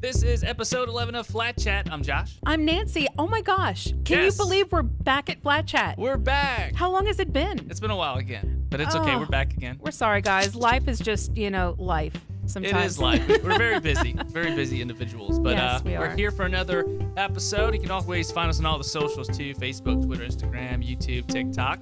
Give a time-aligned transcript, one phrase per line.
[0.00, 1.90] This is episode 11 of Flat Chat.
[1.90, 2.38] I'm Josh.
[2.46, 3.08] I'm Nancy.
[3.18, 3.86] Oh my gosh.
[4.04, 4.38] Can Yes.
[4.38, 5.98] you believe we're back at Flat Chat?
[5.98, 6.74] We're back.
[6.76, 7.66] How long has it been?
[7.68, 9.14] It's been a while again, but it's okay.
[9.14, 9.18] Oh.
[9.18, 9.76] We're back again.
[9.80, 10.54] We're sorry, guys.
[10.54, 12.14] Life is just, you know, life
[12.44, 12.92] It sometimes.
[12.92, 13.26] is life.
[13.42, 15.40] We're very busy, very busy individuals.
[15.40, 16.16] But Yes, uh, we are are.
[16.16, 16.84] here for another
[17.16, 17.74] episode.
[17.74, 21.80] You can always find us on all the socials too Facebook, Twitter, Instagram, YouTube, TikTok.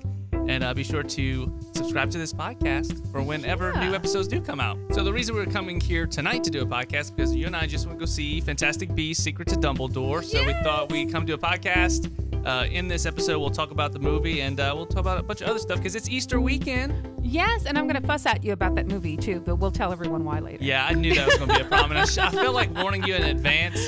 [0.48, 3.88] And uh, be sure to subscribe to this podcast for whenever Yeah.
[3.88, 4.78] new episodes do come out.
[4.92, 7.66] So, the reason we're coming here tonight to do a podcast because you and I
[7.66, 10.24] just want to go see Fantastic Beasts Secret to Dumbledore.
[10.24, 12.10] So, we thought we'd come do a podcast.
[12.46, 15.22] Uh, in this episode, we'll talk about the movie and uh, we'll talk about a
[15.22, 17.12] bunch of other stuff because it's Easter weekend.
[17.20, 19.90] Yes, and I'm going to fuss at you about that movie too, but we'll tell
[19.90, 20.62] everyone why later.
[20.62, 21.90] Yeah, I knew that was going to be a problem.
[21.90, 23.80] And I, sh- I feel like warning you in advance.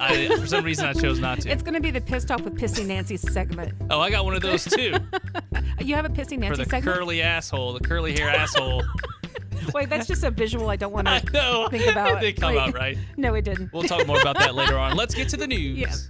[0.00, 1.50] I, for some reason, I chose not to.
[1.50, 3.72] It's going to be the pissed off with Pissy Nancy segment.
[3.90, 4.94] oh, I got one of those too
[5.80, 6.96] You have a Pissy for the segment?
[6.96, 8.82] curly asshole, the curly hair asshole.
[9.72, 11.20] Wait, that's just a visual I don't want to
[11.70, 12.18] think about.
[12.18, 12.98] It did come out right.
[13.16, 13.72] No, it didn't.
[13.72, 14.96] We'll talk more about that later on.
[14.96, 15.78] Let's get to the news.
[15.78, 16.08] Yes.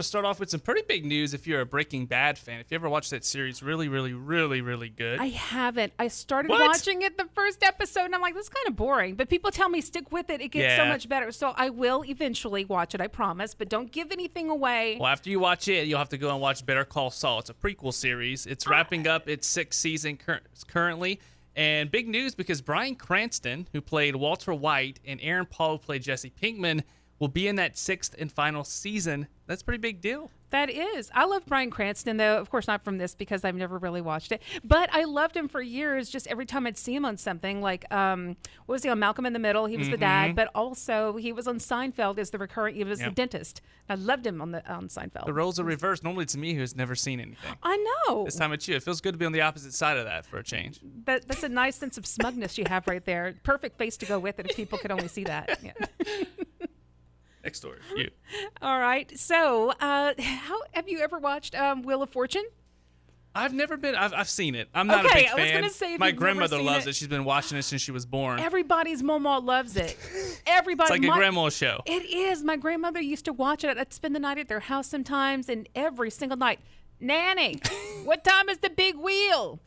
[0.00, 2.58] To start off with some pretty big news if you're a Breaking Bad fan.
[2.58, 5.20] If you ever watched that series, really, really, really, really good.
[5.20, 5.92] I haven't.
[5.98, 6.66] I started What?
[6.66, 9.14] watching it the first episode and I'm like, this is kind of boring.
[9.14, 10.40] But people tell me stick with it.
[10.40, 11.30] It gets so much better.
[11.32, 13.52] So I will eventually watch it, I promise.
[13.52, 14.96] But don't give anything away.
[14.98, 17.40] Well, after you watch it, you'll have to go and watch Better Call Saul.
[17.40, 18.46] It's a prequel series.
[18.46, 18.70] It's ah.
[18.70, 21.20] wrapping up its sixth season cur- currently.
[21.54, 26.02] And big news because Bryan Cranston, who played Walter White, and Aaron Paul, who played
[26.02, 26.84] Jesse Pinkman,
[27.20, 29.28] will be in that sixth and final season.
[29.46, 30.30] That's a pretty big deal.
[30.50, 31.10] That is.
[31.14, 32.38] I love Bryan Cranston, though.
[32.38, 34.42] Of course, not from this because I've never really watched it.
[34.64, 36.08] But I loved him for years.
[36.08, 39.26] Just every time I'd see him on something, like um, what was he on Malcolm
[39.26, 39.66] in the Middle?
[39.66, 42.74] He was the dad, but also he was on Seinfeld as the recurring.
[42.74, 43.10] He was Yep.
[43.10, 43.60] the dentist.
[43.88, 45.26] I loved him on the on Seinfeld.
[45.26, 46.02] The roles are reversed.
[46.04, 47.52] Normally, it's me who has never seen anything.
[47.62, 47.76] I
[48.08, 48.24] know.
[48.24, 48.76] This time it's you.
[48.76, 50.80] It feels good to be on the opposite side of that for a change.
[51.04, 53.34] That, that's a nice sense of smugness you have right there.
[53.42, 55.58] Perfect face to go with it if people could only see that.
[55.62, 55.72] Yeah.
[57.44, 57.78] Next story.
[57.96, 58.10] You.
[58.62, 59.10] All right.
[59.18, 62.44] So, uh, how have you ever watched um, Wheel of Fortune?
[63.34, 63.94] I've never been.
[63.94, 64.68] I've, I've seen it.
[64.74, 65.54] I'm not Okay, a big I was fan.
[65.60, 66.96] gonna say My grandmother loves it- it.
[66.96, 68.40] She's been watching it since she was born.
[68.40, 69.96] Everybody's mama loves it.
[70.48, 70.86] Everybody.
[70.86, 71.80] it's like a my- grandma show.
[71.86, 72.42] It is.
[72.42, 73.78] My grandmother used to watch it.
[73.78, 76.58] I'd spend the night at their house sometimes, and every single night,
[76.98, 77.60] Nanny,
[78.04, 79.60] what time is the big wheel?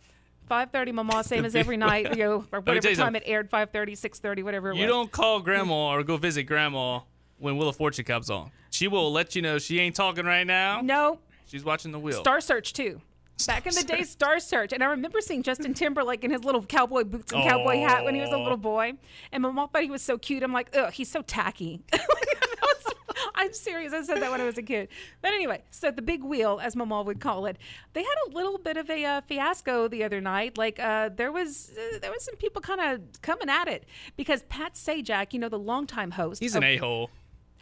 [0.51, 3.21] 5.30, Mama, same as every night, you know, or whatever time something.
[3.25, 4.79] it aired, 5.30, 6.30, whatever it was.
[4.81, 4.91] You was.
[4.93, 6.99] don't call grandma or go visit grandma
[7.43, 8.51] when Wheel of Fortune comes on.
[8.71, 10.79] She will let you know she ain't talking right now.
[10.81, 11.19] No.
[11.45, 12.19] She's watching the wheel.
[12.21, 13.01] Star Search, too.
[13.45, 14.71] Back in the day, Star Search.
[14.71, 18.15] And I remember seeing Justin Timberlake in his little cowboy boots and cowboy hat when
[18.15, 18.93] he was a little boy.
[19.31, 20.41] And my mom thought he was so cute.
[20.41, 21.81] I'm like, ugh, he's so tacky.
[23.35, 23.93] I'm serious.
[23.93, 24.89] I said that when I was a kid.
[25.21, 27.57] But anyway, so the big wheel, as my mom would call it,
[27.93, 30.57] they had a little bit of a uh, fiasco the other night.
[30.57, 34.43] Like uh, there was uh, there was some people kind of coming at it because
[34.43, 36.41] Pat Sajak, you know, the longtime host.
[36.41, 37.09] He's of- an a hole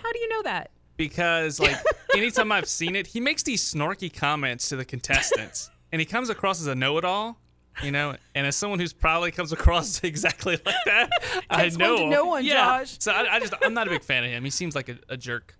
[0.04, 0.72] How do you know that?
[1.02, 1.78] because, like,
[2.16, 6.30] anytime I've seen it, he makes these snarky comments to the contestants, and he comes
[6.30, 7.38] across as a know-it-all.
[7.82, 11.10] You know, and as someone who's probably comes across exactly like that,
[11.50, 12.28] I one know to him.
[12.28, 12.54] one, yeah.
[12.54, 12.98] Josh.
[13.00, 14.44] So I, I just I'm not a big fan of him.
[14.44, 15.56] He seems like a, a jerk.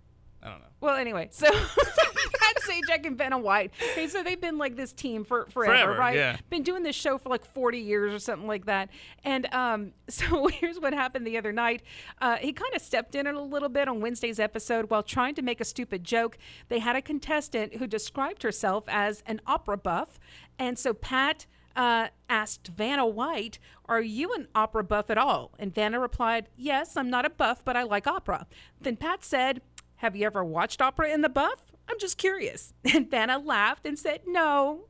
[0.82, 0.88] I don't know.
[0.88, 3.72] Well, anyway, so Pat Sajak and Vanna White.
[3.92, 6.16] Okay, so they've been like this team for forever, Forever, right?
[6.16, 6.38] yeah.
[6.50, 8.90] Been doing this show for like 40 years or something like that.
[9.24, 11.84] And um, so here's what happened the other night.
[12.20, 15.36] Uh, he kind of stepped in it a little bit on Wednesday's episode while trying
[15.36, 16.38] to make a stupid joke.
[16.70, 20.20] They had a contestant who described herself as an opera buff,
[20.58, 21.46] and so Pat.
[21.74, 25.54] Uh, asked Vanna White, Are you an opera buff at all?
[25.58, 28.46] And Vanna replied, Yes, I'm not a buff, but I like opera.
[28.82, 29.62] Then Pat said,
[30.02, 31.72] have you ever watched opera in the buff?
[31.90, 32.74] I'm just curious.
[32.94, 34.86] And Vanna laughed and said, No,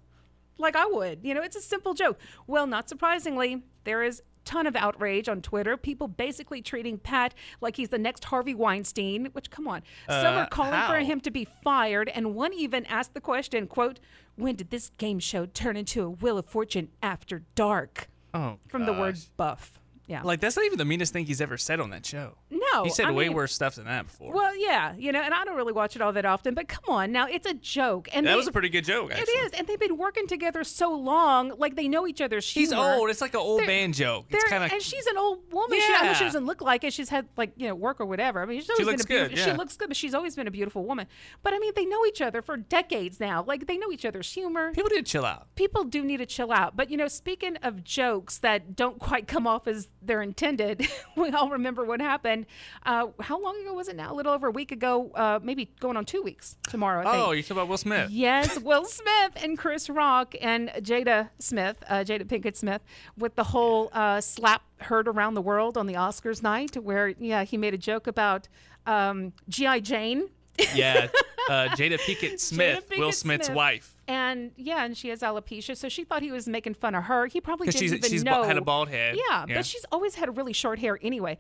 [0.58, 1.20] like I would.
[1.24, 2.18] You know, it's a simple joke.
[2.48, 5.76] Well, not surprisingly, there is ton of outrage on Twitter.
[5.78, 9.82] People basically treating Pat like he's the next Harvey Weinstein, which come on.
[10.08, 13.68] Some Uh, are calling for him to be fired and one even asked the question,
[13.68, 14.00] quote,
[14.38, 18.10] when did this game show turn into a Wheel of Fortune after dark?
[18.34, 19.78] Oh, From the word buff.
[20.08, 20.22] Yeah.
[20.24, 22.38] Like that's not even the meanest thing he's ever said on that show.
[22.74, 22.84] No.
[22.84, 24.34] He said I way mean- worse stuff than that before.
[24.34, 26.84] Well, yeah, you know, and I don't really watch it all that often, but come
[26.88, 29.12] on, now it's a joke, and that they- was a pretty good joke.
[29.12, 29.34] Actually.
[29.34, 32.70] It is, and they've been working together so long, like they know each other's He's
[32.72, 32.94] humor.
[32.96, 33.10] old.
[33.10, 34.26] It's like an old They're- man joke.
[34.30, 35.80] It's kind of and she's an old woman.
[35.80, 36.94] She, I know she doesn't look like it.
[36.94, 38.42] She's had like you know work or whatever.
[38.42, 39.48] I mean, she's always looks been a good, beautiful.
[39.50, 39.54] yeah.
[39.54, 41.08] She looks good, but she's always been a beautiful woman.
[41.44, 43.44] But I mean, they know each other for decades now.
[43.44, 44.72] Like they know each other's humor.
[44.74, 45.48] people did chill out.
[45.56, 46.76] People do need to chill out.
[46.76, 51.30] But you know, speaking of jokes that don't quite come off as they're intended, we
[51.32, 52.46] all remember what happened
[52.86, 54.14] Uh, how long ago was it now?
[54.14, 57.02] A little over a week ago, uh, maybe going on two weeks tomorrow.
[57.08, 57.16] I think.
[57.28, 58.10] Oh, you talking about Will Smith?
[58.10, 62.82] Yes, Will Smith and Chris Rock and Jada Smith, uh, Jada Pinkett Smith,
[63.18, 67.44] with the whole uh, slap heard around the world on the Oscars night, where yeah,
[67.44, 68.48] he made a joke about
[68.86, 70.30] um, GI Jane.
[70.76, 71.08] Yeah,
[71.50, 73.56] uh, Jada Pinkett Smith, Will Pinkett Smith's Smith.
[73.56, 77.06] wife, And yeah, and she has alopecia, so she thought he was making fun of
[77.06, 77.26] her.
[77.28, 78.42] He probably didn't she's even she's know.
[78.42, 79.16] ba- had a bald head.
[79.18, 81.38] Yeah, but she's always had really short hair anyway.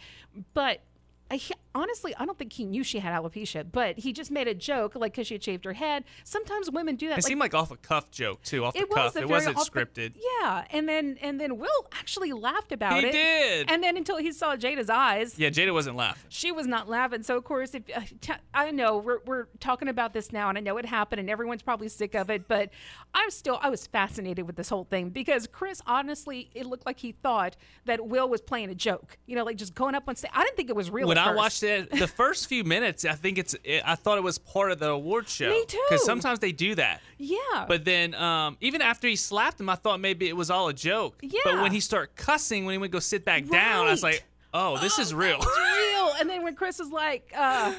[0.53, 0.81] But
[1.31, 1.39] I,
[1.73, 3.65] honestly, I don't think he knew she had alopecia.
[3.71, 6.03] But he just made a joke, like because she had shaved her head.
[6.23, 7.13] Sometimes women do that.
[7.13, 9.15] It like, seemed like off a cuff joke too, off the it was cuff.
[9.15, 10.13] It very wasn't off the- scripted.
[10.41, 13.05] yeah, and then and then Will actually laughed about He it.
[13.05, 13.71] He did.
[13.71, 16.23] And then until he saw Jada's eyes, Yeah, Jada wasn't laughing.
[16.29, 17.23] she was not laughing.
[17.23, 20.57] So of course, if uh, t- I know we're we're talking about this now, and
[20.57, 22.69] I know it happened, and everyone's probably sick of it, but
[23.13, 26.99] I'm still I was fascinated with this whole thing because Chris honestly, it looked like
[26.99, 29.17] he thought that Will was playing a joke.
[29.25, 30.31] You know, like just going up on stage.
[30.33, 31.07] I didn't think it was real.
[31.07, 33.55] When I watched the first few minutes, I think it's.
[33.63, 35.49] It, I thought it was part of the award show.
[35.49, 35.81] Me too.
[35.89, 37.01] Because sometimes they do that.
[37.17, 40.67] yeah, But then, um, even after he slapped him, I thought maybe it was all
[40.67, 41.19] a joke.
[41.21, 41.41] Yeah.
[41.43, 44.23] But when he started cussing, when he went go sit back down, I was like,
[44.53, 46.13] "Oh, this is real." real.
[46.19, 47.73] And then when Chris was like, uh,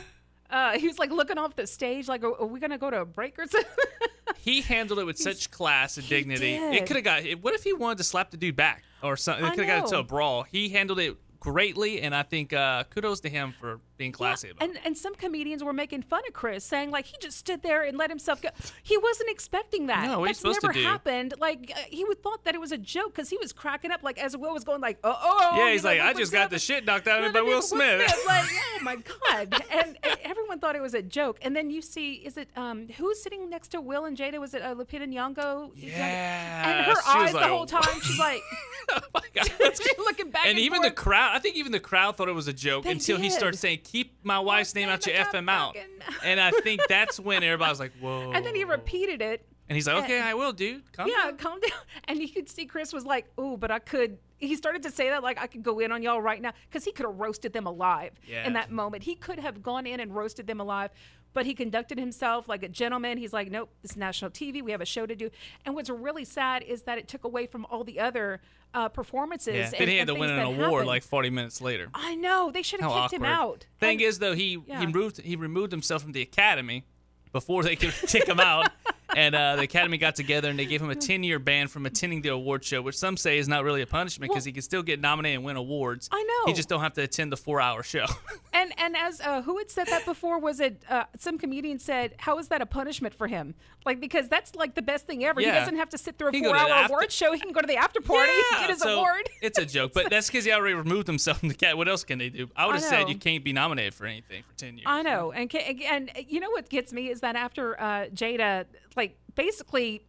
[0.51, 3.01] uh, he was like looking off the stage, like, are, are we gonna go to
[3.01, 3.71] a break or something?
[4.39, 6.55] he handled it with such class and dignity.
[6.55, 7.23] It could have got.
[7.41, 9.45] What if he wanted to slap the dude back or something?
[9.45, 10.43] It could have got into a brawl.
[10.43, 14.63] He handled it greatly, and I think uh, kudos to him for being classy about
[14.63, 14.71] it.
[14.77, 17.83] and and some comedians were making fun of Chris, saying like he just stood there
[17.83, 18.49] and let himself go.
[18.83, 20.07] He wasn't expecting that.
[20.07, 21.35] No, That's supposed to never happened.
[21.39, 24.03] Like uh, he would thought that it was a joke because he was cracking up.
[24.05, 25.57] Like as Will was going like, oh, oh.
[25.57, 27.57] Yeah, he's know, like, I just got the shit knocked out of me by Will
[27.57, 28.01] Will Smith.
[28.27, 28.97] Like, oh my
[29.31, 29.63] god!
[29.71, 31.39] And, and everyone thought it was a joke.
[31.43, 34.39] And then you see, is it um who's sitting next to Will and Jada?
[34.39, 35.73] Was it uh, Lupita Nyong'o?
[35.75, 38.41] Yeah, And her eyes like, the whole time, she's like,
[38.91, 40.43] oh my god, she's looking back.
[40.47, 42.85] and And, even the crowd, I think even the crowd thought it was a joke
[42.85, 43.33] They until he did.
[43.33, 45.77] started saying, "Keep my wife's name out your FM out,"
[46.23, 49.45] and I think that's when everybody was like, "Whoa!" And then he repeated it.
[49.69, 50.83] and he's like, "Okay, I will, dude.
[50.93, 51.71] Calm yeah, down." calm down.
[52.09, 55.09] And you could see Chris was like, "Ooh, but I could." He started to say
[55.11, 57.53] that like I could go in on y'all right now because he could have roasted
[57.53, 58.45] them alive Yeah.
[58.47, 59.05] in that moment.
[59.05, 60.91] He could have gone in and roasted them alive,
[61.35, 63.19] but he conducted himself like a gentleman.
[63.19, 64.63] He's like, "Nope, this is national TV.
[64.63, 65.31] We have a show to do."
[65.65, 68.41] And what's really sad is that it took away from all the other
[68.75, 69.55] uh, performances.
[69.55, 70.87] Yeah, and, he had and to win an award happened.
[70.87, 71.89] like 40 minutes later.
[71.95, 73.17] I know they should have kicked awkward.
[73.17, 73.67] him out.
[73.81, 74.81] Thing And- is, though, he Yeah.
[74.81, 76.85] he removed he removed himself from the academy
[77.33, 78.71] before they could kick him out,
[79.17, 81.87] and uh, the academy got together and they gave him a 10 year ban from
[81.87, 84.53] attending the award show, which some say is not really a punishment because Well- he
[84.53, 86.09] can still get nominated and win awards.
[86.13, 86.51] I know.
[86.51, 88.07] He just don't have to attend the four hour show.
[88.55, 90.39] And and as uh, who had said that before?
[90.39, 92.15] Was it uh, some comedian said?
[92.19, 93.55] How is that a punishment for him?
[93.87, 95.41] Like because that's like the best thing ever.
[95.41, 97.11] He doesn't have to sit through a He can go to the four-hour after- award
[97.13, 97.33] show.
[97.33, 98.31] He can go to the after party,
[98.61, 99.29] get his so award.
[99.41, 101.79] it's a joke, but that's because he already removed himself from the cat.
[101.79, 102.51] What else can they do?
[102.55, 104.85] I would have said you can't be nominated for anything for 10 years.
[104.87, 108.67] I know, and and you know what gets me is that after uh, Jada
[108.97, 110.05] like basically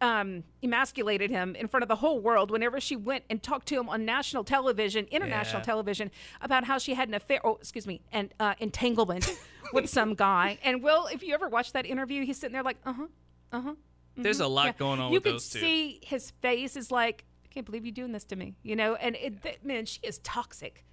[0.00, 3.74] um, emasculated him in front of the whole world whenever she went and talked to
[3.74, 5.64] him on national television, international Yeah.
[5.64, 7.40] television, about how she had an affair.
[7.44, 9.28] Oh, excuse me, an uh, entanglement
[9.72, 10.58] with some guy.
[10.62, 13.06] And Will, if you ever watch that interview, he's sitting there like, uh huh,
[13.52, 13.74] uh huh.
[14.16, 14.72] There's a lot Yeah.
[14.78, 15.58] going on you with could those two.
[15.58, 18.94] see his face is like, I can't believe you're doing this to me, you know.
[18.94, 20.84] And it, th- man, she is toxic.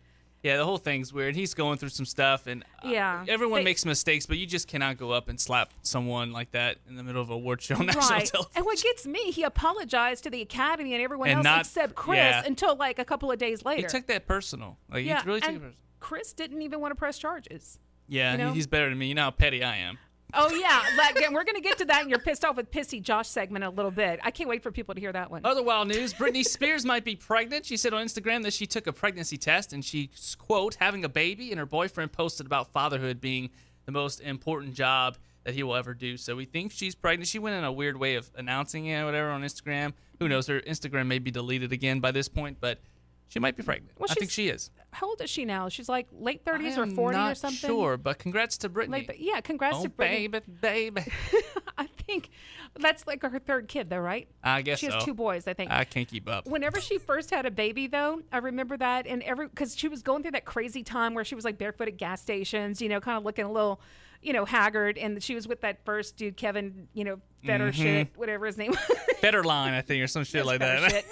[0.43, 1.35] Yeah, the whole thing's weird.
[1.35, 3.23] He's going through some stuff, and uh, Yeah.
[3.27, 6.77] everyone They- makes mistakes, but you just cannot go up and slap someone like that
[6.89, 8.25] in the middle of a award show on national Right.
[8.25, 8.51] television.
[8.55, 11.93] And what gets me, he apologized to the Academy and everyone And else not- except
[11.95, 12.43] Chris yeah.
[12.45, 13.81] until like a couple of days later.
[13.83, 14.77] He took that personal.
[14.89, 15.77] Like yeah, he really took and it personal.
[15.99, 17.77] Chris didn't even want to press charges.
[18.07, 18.51] Yeah, you know?
[18.51, 19.07] he's better than me.
[19.07, 19.99] You know how petty I am.
[20.33, 23.27] Oh yeah, like, we're gonna get to that in your pissed off with pissy Josh
[23.27, 24.19] segment in a little bit.
[24.23, 25.41] I can't wait for people to hear that one.
[25.45, 27.65] Other wild news: Britney Spears might be pregnant.
[27.65, 31.09] She said on Instagram that she took a pregnancy test and she's quote having a
[31.09, 33.49] baby, and her boyfriend posted about fatherhood being
[33.85, 36.17] the most important job that he will ever do.
[36.17, 37.27] So we think she's pregnant.
[37.27, 39.93] She went in a weird way of announcing it, or whatever, on Instagram.
[40.19, 40.45] Who knows?
[40.47, 42.79] Her Instagram may be deleted again by this point, but
[43.27, 43.99] she might be pregnant.
[43.99, 44.69] Well, I think she is.
[44.93, 45.69] How old is she now?
[45.69, 47.69] She's like late thirties or am forty not or something.
[47.69, 49.07] Sure, but congrats to Britney.
[49.07, 50.31] But yeah, congrats oh to Britney.
[50.31, 51.03] baby, baby.
[51.77, 52.29] I think
[52.77, 54.27] that's like her third kid, though, right?
[54.43, 54.99] I guess She has so.
[55.05, 55.71] two boys, I think.
[55.71, 56.45] I can't keep up.
[56.45, 60.01] Whenever she first had a baby, though, I remember that, and every because she was
[60.01, 62.99] going through that crazy time where she was like barefoot at gas stations, you know,
[62.99, 63.79] kind of looking a little,
[64.21, 67.81] you know, haggard, and she was with that first dude, Kevin, you know, better Mm-hmm.
[67.81, 68.71] shit, whatever his name.
[68.89, 68.97] was.
[69.21, 70.91] Federline, I think, or some shit like that.
[70.91, 71.05] shit.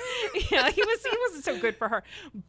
[0.51, 2.03] yeah, he was he wasn't so good for her.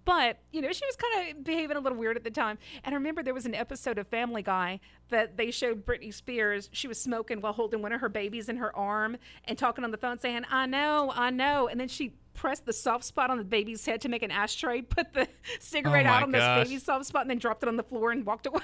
[0.04, 2.58] But, you know, she was kind of behaving a little weird at the time.
[2.84, 6.68] And I remember there was an episode of Family Guy that they showed Britney Spears.
[6.72, 9.90] She was smoking while holding one of her babies in her arm and talking on
[9.90, 11.68] the phone saying, I know, I know.
[11.68, 14.82] And then she pressed the soft spot on the baby's head to make an ashtray,
[14.82, 15.26] put the
[15.60, 16.60] cigarette Oh out on gosh.
[16.60, 18.60] this baby's soft spot, and then dropped it on the floor and walked away.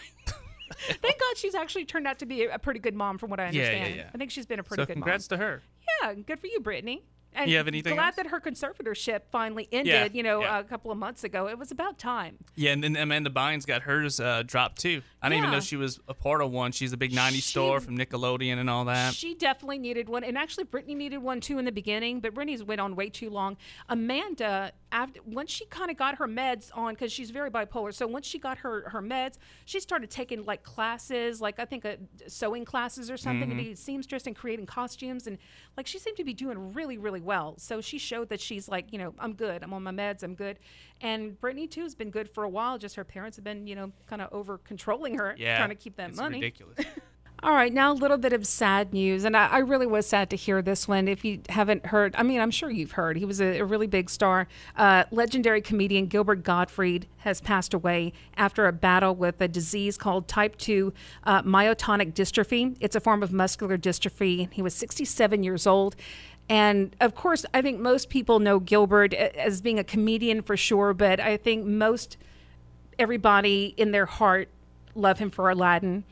[1.02, 3.46] Thank God she's actually turned out to be a, pretty good mom, from what I
[3.46, 3.78] understand.
[3.78, 4.10] Yeah, yeah, yeah.
[4.14, 5.38] I think she's been a pretty So good congrats mom.
[5.38, 6.14] Congrats to her.
[6.16, 7.02] Yeah, good for you, Britney.
[7.38, 8.16] And You have anything glad else?
[8.16, 9.92] that her conservatorship finally ended.
[9.92, 10.58] Yeah, You know, yeah.
[10.58, 11.48] a couple of months ago.
[11.48, 12.38] It was about time.
[12.54, 15.02] Yeah, and then Amanda Bynes got hers uh, dropped too.
[15.20, 16.72] I didn't even know she was a part of one.
[16.72, 19.12] She's a big '90s She- star from Nickelodeon and all that.
[19.12, 22.20] She definitely needed one, and actually Britney needed one too in the beginning.
[22.20, 23.58] But Britney's went on way too long.
[23.90, 27.92] Amanda, after once she kind of got her meds on, because she's very bipolar.
[27.92, 31.84] So once she got her her meds, she started taking like classes, like I think
[31.84, 31.96] uh,
[32.28, 33.58] sewing classes or something, Mm-hmm.
[33.58, 35.38] to be a seamstress and creating costumes, and
[35.76, 37.54] like she seemed to be doing really really well.
[37.58, 39.62] So she showed that she's like, you know, I'm good.
[39.62, 40.22] I'm on my meds.
[40.22, 40.58] I'm good.
[41.00, 42.78] And Britney too has been good for a while.
[42.78, 45.74] Just her parents have been, you know, kind of over controlling her, Yeah, trying to
[45.74, 46.36] keep that it's money.
[46.36, 46.78] ridiculous.
[47.42, 50.30] All right, now a little bit of sad news, and I, I really was sad
[50.30, 51.06] to hear this one.
[51.06, 53.18] If you haven't heard, I mean, I'm sure you've heard.
[53.18, 54.48] He was a, a really big star.
[54.74, 60.28] Uh, legendary comedian Gilbert Gottfried has passed away after a battle with a disease called
[60.28, 62.74] type 2 uh, myotonic dystrophy.
[62.80, 64.50] It's a form of muscular dystrophy.
[64.50, 65.94] He was 67 years old.
[66.48, 70.94] And of course, I think most people know Gilbert as being a comedian for sure,
[70.94, 72.16] but I think most
[72.98, 74.48] everybody in their heart
[74.94, 76.04] love him for Aladdin.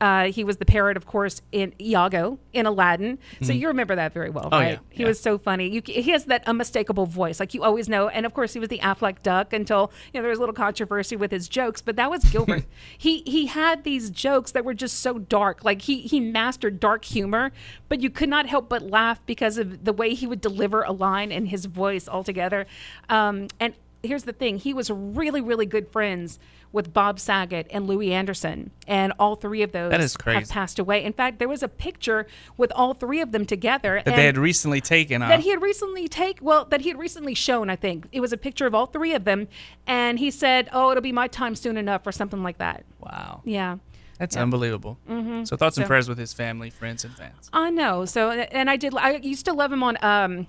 [0.00, 3.18] Uh, he was the parrot, of course, in Iago in Aladdin.
[3.42, 4.54] So you remember that very well, Mm-hmm.
[4.54, 4.70] Oh, right?
[4.72, 5.08] yeah, He yeah.
[5.08, 5.68] was so funny.
[5.68, 8.08] You, he has that unmistakable voice, like you always know.
[8.08, 10.54] And of course, he was the Aflac duck until you know there was a little
[10.54, 12.64] controversy with his jokes, but that was Gilbert.
[12.96, 15.64] he he had these jokes that were just so dark.
[15.64, 17.50] Like he he mastered dark humor,
[17.88, 20.92] but you could not help but laugh because of the way he would deliver a
[20.92, 22.66] line and his voice altogether.
[23.08, 26.38] Um, and here's the thing he was really really good friends
[26.70, 30.38] with bob saget and louie anderson and all three of those That is crazy.
[30.40, 32.26] have passed away in fact there was a picture
[32.56, 36.06] with all three of them together that they had recently taken that he had recently
[36.08, 38.86] take well that he had recently shown i think it was a picture of all
[38.86, 39.48] three of them
[39.86, 43.40] and he said oh it'll be my time soon enough or something like that wow,
[43.44, 43.76] yeah
[44.18, 44.98] that's unbelievable.
[45.08, 45.44] Mm-hmm.
[45.44, 47.48] So thoughts and So- prayers with his family, friends, and fans.
[47.52, 48.04] I know.
[48.04, 48.92] So, and I did.
[48.96, 50.46] I used to love him on um,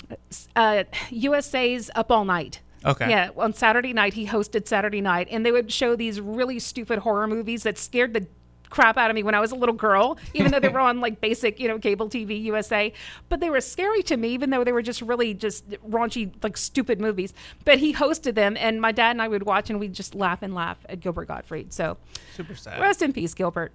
[0.56, 2.62] uh, USA's Up All Night.
[2.86, 3.10] Okay.
[3.10, 7.00] Yeah, on Saturday night he hosted Saturday night, and they would show these really stupid
[7.00, 8.26] horror movies that scared the
[8.70, 11.02] crap out of me when I was a little girl, even though they were on
[11.02, 12.94] like basic, you know, cable TV USA.
[13.28, 16.56] But they were scary to me, even though they were just really just raunchy, like
[16.58, 17.34] stupid movies.
[17.66, 20.42] But he hosted them, and my dad and I would watch, and we'd just laugh
[20.42, 21.74] and laugh at Gilbert Gottfried.
[21.74, 21.98] So,
[22.36, 22.80] Super sad.
[22.80, 23.74] rest in peace, Gilbert.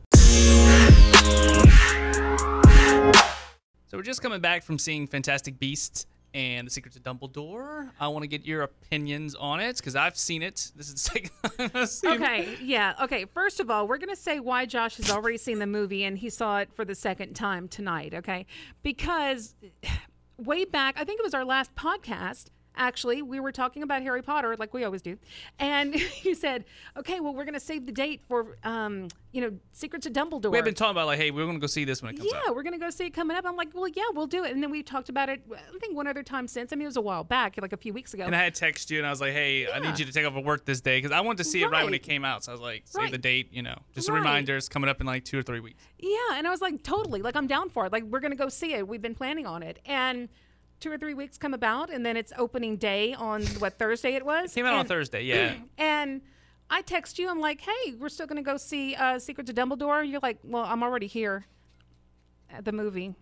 [3.87, 7.91] So we're just coming back from seeing Fantastic Beasts and The Secrets of Dumbledore.
[7.99, 10.73] I want to get your opinions on it because I've seen it.
[10.77, 12.21] This is the second time I've seen it.
[12.21, 12.95] Okay, yeah.
[13.03, 16.05] Okay, first of all, we're going to say why Josh has already seen the movie
[16.05, 18.47] and he saw it for the second time tonight, okay?
[18.83, 19.55] Because
[20.37, 22.47] way back, I think it was our last podcast.
[22.77, 25.17] Actually, we were talking about Harry Potter like we always do.
[25.59, 26.65] And you said,
[26.97, 30.51] okay, well, we're going to save the date for, um, you know, Secrets of Dumbledore.
[30.51, 32.31] We've been talking about like, hey, we're going to go see this when it comes
[32.33, 32.55] yeah, out.
[32.55, 33.45] we're gonna go see it coming up.
[33.45, 34.53] I'm like, well, yeah, we'll do it.
[34.53, 35.43] And then we talked about it.
[35.53, 36.73] I think one other time since.
[36.73, 38.25] I mean, it was a while back, like a few weeks ago.
[38.25, 40.25] And I had text you and I was like, hey, I need you to take
[40.25, 42.45] over work this day because I wanted to see it right when it came out.
[42.45, 43.13] So I was like, save Right.
[43.13, 44.57] the date, you know, just a reminder.
[44.57, 45.83] It's coming up in like two or three weeks.
[45.99, 47.93] Yeah, and I was like, totally, like I'm down for it.
[47.93, 48.87] Like we're gonna go see it.
[48.87, 50.29] We've been planning on it, and
[50.85, 54.25] two or three weeks come about, and then it's opening day on what Thursday it
[54.25, 54.53] was.
[54.53, 55.55] Came out on Thursday, yeah.
[55.79, 56.21] And
[56.69, 57.31] I text you.
[57.31, 60.07] I'm like, hey, we're still gonna go see uh, Secret to Dumbledore.
[60.09, 61.47] You're like, well, I'm already here
[62.51, 63.15] at the movie.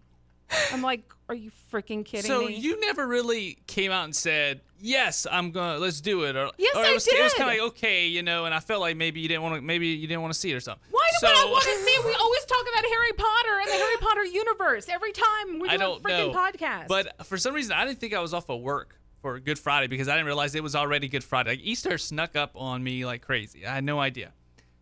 [0.72, 2.54] I'm like, are you freaking kidding So me?
[2.56, 6.50] So you never really came out and said, "Yes, I'm gonna let's do it," or
[6.58, 8.60] Yes, or it I was, It was kind of like okay, you know, and I
[8.60, 10.60] felt like maybe you didn't want to, maybe you didn't want to see it or
[10.60, 10.82] something.
[10.90, 12.04] Why do I want to see it?
[12.04, 15.72] We always talk about Harry Potter and the Harry Potter universe every time we do
[15.72, 16.38] I a don't freaking know.
[16.38, 16.88] podcast.
[16.88, 19.86] But for some reason, I didn't think I was off of work for Good Friday
[19.86, 21.50] because I didn't realize it was already Good Friday.
[21.50, 23.64] Like Easter snuck up on me like crazy.
[23.66, 24.32] I had no idea.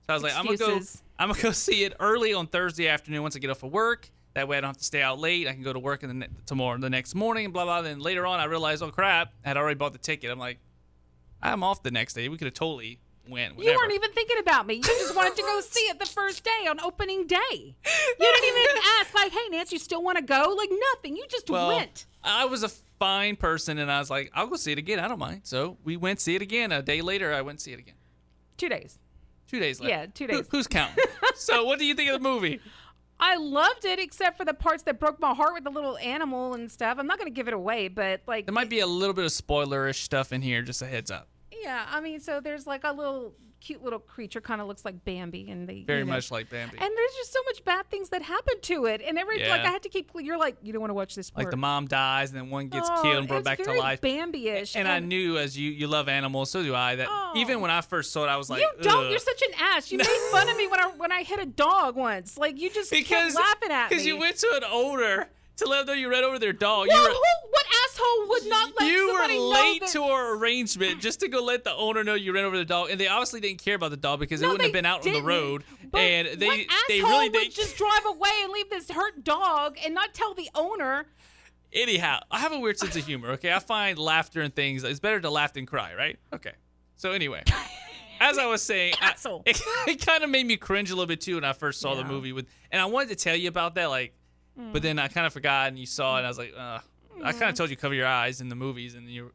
[0.06, 0.80] So I was like, I'm gonna go.
[1.18, 4.10] I'm gonna go see it early on Thursday afternoon once I get off of work.
[4.34, 5.48] That way I don't have to stay out late.
[5.48, 7.82] I can go to work in the ne- tomorrow, the next morning, and blah blah.
[7.82, 10.30] Then later on, I realized, oh crap, I had already bought the ticket.
[10.30, 10.58] I'm like,
[11.42, 12.28] I'm off the next day.
[12.28, 13.58] We could have totally went.
[13.58, 14.74] You weren't even thinking about me.
[14.74, 17.38] You just wanted to go see it the first day on opening day.
[17.52, 17.74] You
[18.18, 20.54] didn't even ask, like, hey, Nance, you still want to go?
[20.56, 21.16] Like, nothing.
[21.16, 22.06] You just well, went.
[22.22, 22.68] I was a
[22.98, 24.98] fine person, and I was like, I'll go see it again.
[25.00, 25.42] I don't mind.
[25.44, 26.70] So we went see it again.
[26.72, 27.94] A day later, I went see it again.
[28.56, 28.98] Two days.
[29.48, 29.90] Two days later.
[29.90, 30.46] Yeah, two Who- days.
[30.50, 31.02] who's counting?
[31.34, 32.60] so, what do you think of the movie?
[33.22, 36.54] I loved it, except for the parts that broke my heart with the little animal
[36.54, 36.96] and stuff.
[36.98, 39.24] I'm not going to give it away, but, like, There might be a little bit
[39.26, 40.62] of spoilerish stuff in here.
[40.62, 41.28] Just a heads up.
[41.62, 45.04] yeah, I mean, so there's like a little cute little creature, kind of looks like
[45.04, 46.76] Bambi, and they Very you know, much like Bambi.
[46.78, 49.70] And there's just so much bad things that happen to it, and every like I
[49.70, 50.10] had to keep.
[50.14, 51.30] You're like, you don't want to watch this.
[51.36, 54.00] like the mom dies and then one gets Oh, killed and brought back to life.
[54.00, 54.74] Bambi-ish.
[54.76, 56.96] And I knew as you you love animals, so do I.
[56.96, 57.32] That Oh.
[57.36, 59.04] even when I first saw it, I was like, you don't.
[59.04, 59.90] "Ugh." You're such an ass.
[59.92, 62.38] You made fun of me when I when I hit a dog once.
[62.38, 63.88] Like you just because kept laughing at me.
[63.90, 65.28] because you went to an owner
[65.60, 66.88] to let them know you ran over their dog.
[66.88, 70.34] Well, you were who, what asshole would not let you somebody were late to our
[70.36, 73.08] arrangement just to go let the owner know you ran over the dog, and they
[73.08, 75.64] obviously didn't care about the dog because it wouldn't have been out on the road,
[75.94, 77.54] and they what they really would didn't.
[77.54, 81.06] just drive away and leave this hurt dog and not tell the owner.
[81.72, 83.30] Anyhow, I have a weird sense of humor.
[83.32, 84.82] Okay, I find laughter and things.
[84.82, 86.18] It's better to laugh than cry, right?
[86.32, 86.52] Okay.
[86.96, 87.44] So anyway,
[88.20, 89.14] as I was saying, I-
[89.46, 91.94] it, it kind of made me cringe a little bit too when I first saw
[91.94, 94.14] the movie with, and I wanted to tell you about that, like,
[94.60, 94.72] Mm.
[94.72, 96.78] but then I kind of forgot, and you saw it, and I was like, uh,
[97.24, 99.32] I kind of told you cover your eyes in the movies, and you.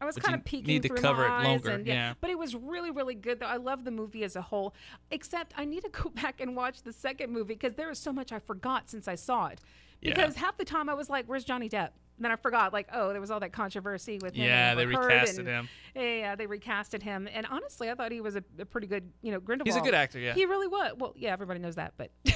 [0.00, 2.14] I was kind of peeking need to through cover my it longer, and- yeah.
[2.20, 3.38] But it was really, really good.
[3.38, 4.74] Though I love the movie as a whole.
[5.12, 8.12] Except I need to go back and watch the second movie because there is so
[8.12, 9.60] much I forgot since I saw it.
[10.00, 10.14] Yeah.
[10.14, 12.88] Because half the time I was like, "Where's Johnny Depp?" And then I forgot, like,
[12.92, 14.44] oh, there was all that controversy with him.
[14.44, 15.68] Yeah, they recasted and- him.
[15.94, 17.28] Yeah, yeah, they recasted him.
[17.32, 19.72] And honestly, I thought he was a, a pretty good, you know, Grindelwald.
[19.72, 20.34] He's a good actor, yeah.
[20.34, 20.94] He really was.
[20.98, 22.10] Well, yeah, everybody knows that, but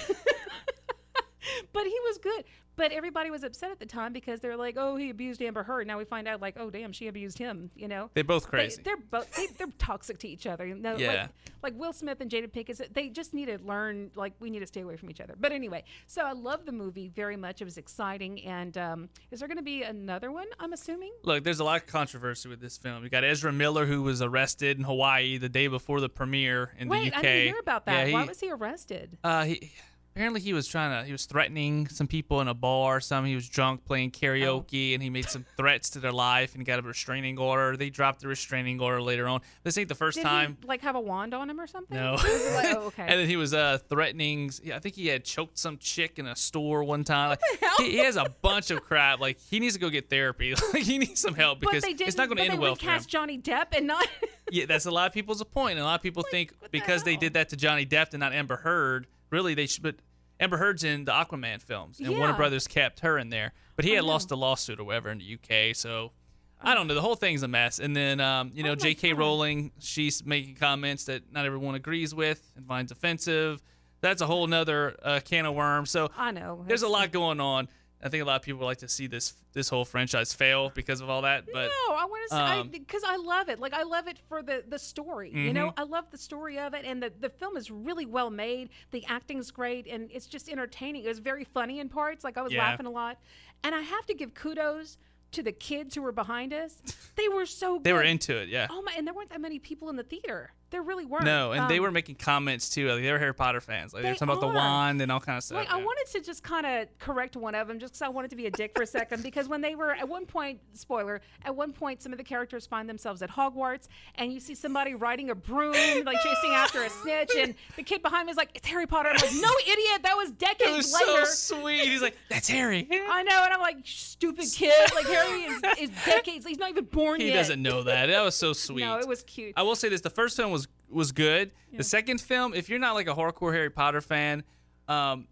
[1.72, 2.44] but he was good.
[2.76, 5.62] But everybody was upset at the time because they were like, "Oh, he abused Amber
[5.62, 8.48] Heard." Now we find out, like, "Oh, damn, she abused him." You know, They're both
[8.48, 8.82] crazy.
[8.82, 10.66] They're both they, they're toxic to each other.
[10.66, 11.12] You know, Yeah.
[11.12, 11.30] Like,
[11.62, 14.10] like Will Smith and Jada Pinkett, they just need to learn.
[14.14, 15.34] Like we need to stay away from each other.
[15.40, 17.62] But anyway, so I love the movie very much.
[17.62, 18.44] It was exciting.
[18.44, 20.46] And um, is there going to be another one?
[20.60, 21.12] I'm assuming.
[21.24, 23.02] Look, there's a lot of controversy with this film.
[23.04, 26.88] You got Ezra Miller, who was arrested in Hawaii the day before the premiere in
[26.88, 27.22] Wait, the UK.
[27.22, 28.08] Wait, I didn't hear about that.
[28.08, 29.16] Yeah, Why was he arrested?
[29.24, 29.72] Uh, he
[30.16, 32.96] apparently he was trying to he was threatening some people in a bar.
[32.96, 36.54] or Some he was drunk playing karaoke, and he made some threats to their life
[36.54, 37.76] and he got a restraining order.
[37.76, 39.42] They dropped the restraining order later on.
[39.62, 40.56] This ain't the first Did time.
[40.62, 41.96] he like have a wand on him or something?
[41.96, 42.12] No.
[42.14, 42.24] Like-
[42.76, 43.02] oh, okay.
[43.02, 44.50] and then he was uh, threatening.
[44.64, 47.30] yeah, I think he had choked some chick in a store one time.
[47.30, 47.74] Like, the hell?
[47.78, 49.20] He, he has a bunch of crap.
[49.20, 50.54] Like he needs to go get therapy.
[50.72, 52.88] Like he needs some help because it's not going to end well for him.
[52.88, 54.06] recast Johnny Depp and not.
[54.50, 55.72] Yeah, that's a lot of people's point.
[55.72, 58.12] And a lot of people think what the because they did that to Johnny Depp
[58.12, 59.82] and not Amber Heard, really they should.
[59.82, 59.96] But
[60.38, 63.52] Amber Heard's in the Aquaman films, and Warner Brothers kept her in there.
[63.74, 66.12] But he had lost a lawsuit or whatever in the UK, so
[66.60, 66.94] I don't know.
[66.94, 67.78] The whole thing's a mess.
[67.78, 69.10] And then um, you know, Oh J.K.
[69.10, 69.18] God.
[69.18, 73.62] Rowling, she's making comments that not everyone agrees with and finds offensive.
[74.00, 75.90] That's a whole nother uh, can of worms.
[75.90, 76.64] So I know.
[76.66, 77.68] there's a lot going on.
[78.06, 80.70] I think a lot of people would like to see this this whole franchise fail
[80.74, 81.44] because of all that.
[81.52, 83.58] But no, I want to say um, because I, love it.
[83.58, 85.30] Like I love it for the the story.
[85.30, 85.52] You Mm-hmm.
[85.54, 88.70] know, I love the story of it, and the the film is really well made.
[88.92, 91.04] The acting's great, and it's just entertaining.
[91.04, 92.22] It was very funny in parts.
[92.24, 92.62] Like I was Yeah.
[92.62, 93.18] laughing a lot,
[93.64, 94.98] and I have to give kudos
[95.32, 96.80] to the kids who were behind us.
[97.16, 97.80] They were so.
[97.82, 98.66] they were into it, yeah.
[98.70, 98.92] Oh my!
[98.96, 100.52] And there weren't that many people in the theater.
[100.70, 101.24] There really weren't.
[101.24, 102.88] No, and they Um, were making comments too.
[102.90, 103.94] Like they were Harry Potter fans.
[103.94, 105.58] Like they, were They talking about the wand and all kind of stuff.
[105.58, 108.30] Like I wanted to just kind of correct one of them, just because I wanted
[108.30, 109.22] to be a dick for a second.
[109.22, 112.66] Because when they were at one point, spoiler, at one point, some of the characters
[112.66, 115.72] find themselves at Hogwarts, and you see somebody riding a broom,
[116.04, 119.10] like chasing after a snitch, and the kid behind me is like, "It's Harry Potter."
[119.10, 121.80] I'm like, "No, idiot, that was decades it was later." so sweet.
[121.82, 125.90] He's like, "That's Harry." I know, and I'm like, "Stupid kid!" Like Harry is, is
[126.04, 126.44] decades.
[126.44, 127.32] He's not even born He yet.
[127.32, 128.06] He doesn't know that.
[128.06, 128.80] That was so sweet.
[128.80, 129.54] No, it was cute.
[129.56, 131.50] I will say this: the first film was was good.
[131.72, 134.44] The second film, if you're not like a hardcore Harry Potter fan,
[134.88, 135.26] um,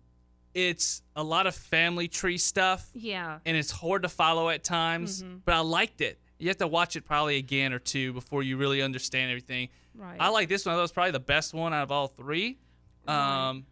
[0.52, 3.38] it's a lot of family tree stuff, yeah.
[3.46, 5.22] and it's hard to follow at times.
[5.22, 5.38] Mm-hmm.
[5.44, 6.18] But I liked it.
[6.38, 9.70] You have to watch it probably again or two before you really understand everything.
[9.94, 10.16] Right.
[10.20, 10.76] I like this one.
[10.76, 12.58] That was probably the best one out of all three.
[13.06, 13.64] Um,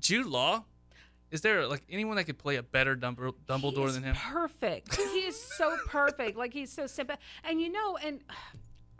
[0.00, 0.64] Jude Law.
[1.30, 4.14] Is there like anyone that could play a better Dumbledore, than him?
[4.14, 4.94] Perfect.
[4.96, 6.36] he is so perfect.
[6.36, 7.16] Like he's so simple.
[7.42, 8.20] And you know, and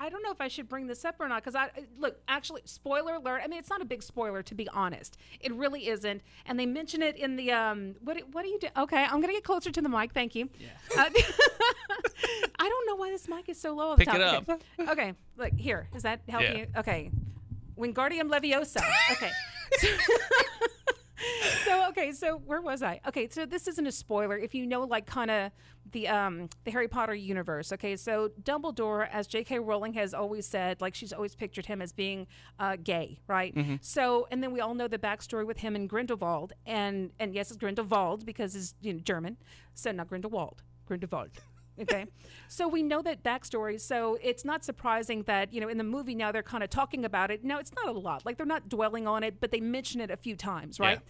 [0.02, 2.62] I don't know if I should bring this up or not because I look actually
[2.64, 3.40] spoiler alert.
[3.44, 5.16] I mean, it's not a big spoiler to be honest.
[5.40, 6.22] It really isn't.
[6.44, 7.94] And they mention it in the um.
[8.02, 8.66] What do- what do you do?
[8.76, 10.12] Okay, I'm gonna get closer to the mic.
[10.12, 10.48] Thank you.
[10.98, 11.08] Uh,
[12.58, 13.96] I don't know why this mic is so low.
[13.96, 14.48] Pick it up.
[14.48, 14.90] Okay.
[14.90, 15.88] okay, look here.
[15.92, 16.56] Does that help Yeah.
[16.56, 16.66] you?
[16.76, 17.10] Okay.
[17.78, 18.82] Wingardium Leviosa.
[19.12, 19.30] Okay.
[21.64, 23.00] so okay, so where was I?
[23.08, 25.52] Okay, so this isn't a spoiler if you know like kind of
[25.92, 27.72] the um the Harry Potter universe.
[27.72, 29.58] Okay, so Dumbledore, as J.K.
[29.58, 32.26] Rowling has always said, like she's always pictured him as being
[32.58, 33.54] uh, gay, right?
[33.80, 37.50] So and then we all know the backstory with him and Grindelwald, and and yes,
[37.50, 39.37] it's Grindelwald because he's you know German,
[39.74, 41.30] so not Grindelwald, Grindelwald.
[41.80, 42.06] Okay,
[42.48, 43.80] so we know that backstory.
[43.80, 47.04] So it's not surprising that you know in the movie now they're kind of talking
[47.04, 47.44] about it.
[47.44, 50.11] Now it's not a lot, like they're not dwelling on it, but they mention it
[50.11, 51.00] a few times, right?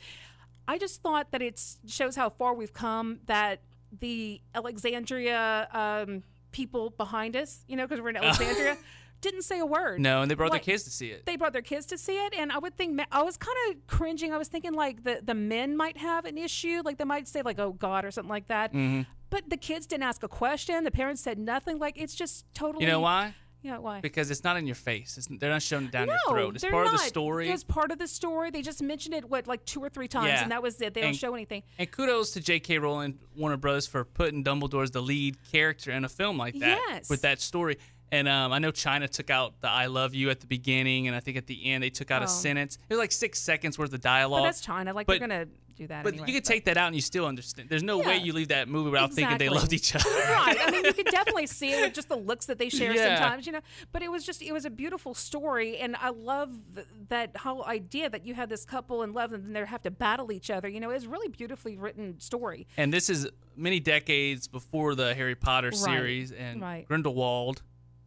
[0.68, 3.20] I just thought that it shows how far we've come.
[3.27, 3.61] That
[4.01, 6.22] the Alexandria um,
[6.53, 8.77] people behind us, you know, because we're in Alexandria,
[9.23, 10.01] didn't say a word.
[10.01, 11.25] No, and they brought Like, their kids to see it.
[11.25, 13.87] They brought their kids to see it, and I would think I was kind of
[13.87, 14.33] cringing.
[14.33, 17.43] I was thinking like the the men might have an issue, like they might say
[17.43, 18.73] like "Oh God" or something like that.
[18.73, 19.03] Mm-hmm.
[19.31, 20.85] But the kids didn't ask a question.
[20.85, 21.79] The parents said nothing.
[21.79, 22.85] Like it's just totally.
[22.85, 23.35] you know why?
[23.63, 24.01] Yeah, why?
[24.01, 25.17] Because it's not in your face.
[25.17, 26.55] It's, they're not showing it down no, your throat.
[26.57, 26.95] It's part not.
[26.95, 27.49] of the story.
[27.49, 28.51] It's part of the story.
[28.51, 30.43] They just mentioned it what like two or three times, Yeah.
[30.43, 30.95] and that was it.
[30.95, 31.63] They don't show anything.
[31.79, 32.79] And kudos to J.K.
[32.79, 33.87] Rowling, Warner Bros.
[33.87, 37.09] for putting Dumbledore as the lead character in a film like that Yes.
[37.09, 37.79] with that story.
[38.12, 41.16] And um, I know China took out the "I love you" at the beginning, and
[41.16, 42.27] I think at the end they took out Oh.
[42.27, 42.77] a sentence.
[42.88, 44.42] It was like six seconds worth of dialogue.
[44.42, 44.92] But that's China.
[44.92, 46.05] Like But- they're gonna do that.
[46.05, 46.29] But anyway.
[46.29, 47.70] you could take that out and you still understand.
[47.70, 50.05] There's no way you leave that movie without thinking they loved each other.
[50.11, 50.59] right.
[50.61, 53.16] I mean, you could definitely see it with just the looks that they share Yeah.
[53.16, 53.61] sometimes, you know.
[53.90, 57.64] But it was just, it was a beautiful story, and I love th- that whole
[57.64, 60.51] idea that you had this couple in love and then they have to battle each
[60.51, 60.68] other.
[60.68, 62.66] You know, it's really beautifully written story.
[62.77, 65.77] And this is many decades before the Harry Potter Right.
[65.79, 66.87] series and Right.
[66.87, 67.62] Grindelwald.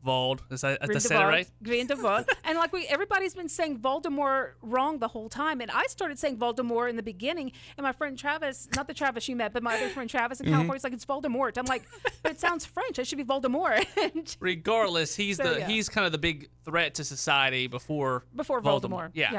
[0.06, 0.40] Vald.
[0.52, 1.48] Is that, did I say that Grindelwald, right?
[1.64, 2.30] Grindelwald.
[2.46, 6.38] and like we, everybody's been saying Voldemort wrong the whole time, and I started saying
[6.38, 7.52] Voldemort in the beginning.
[7.78, 10.48] And my friend Travis, not the Travis you met, but my other friend Travis Mm-hmm.
[10.48, 11.58] in California, is like it's Voldemort.
[11.58, 11.84] I'm like,
[12.22, 13.00] but it sounds French.
[13.00, 13.86] It should be Voldemort.
[14.02, 15.68] and Regardless, he's So, the yeah.
[15.68, 19.12] he's kind of the big threat to society before Before Voldemort.
[19.14, 19.32] Yeah.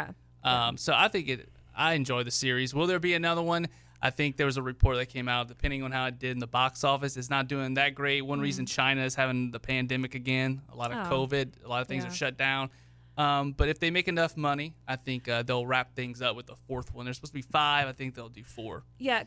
[0.44, 0.66] Yeah.
[0.68, 1.48] Um, so I think it.
[1.78, 2.72] I enjoy the series.
[2.74, 3.68] Will there be another one?
[4.02, 5.48] I think there was a report that came out.
[5.48, 8.22] Depending on how it did in the box office, it's not doing that great.
[8.22, 10.62] One reason China is having the pandemic again.
[10.72, 11.06] A lot of.
[11.06, 11.26] Oh.
[11.26, 11.64] COVID.
[11.64, 12.10] A lot of things Yeah.
[12.10, 12.70] are shut down.
[13.18, 16.46] Um, but if they make enough money, I think uh, they'll wrap things up with
[16.46, 17.06] the fourth one.
[17.06, 17.88] There's supposed to be five.
[17.88, 18.82] I think they'll do four.
[18.98, 19.22] yeah,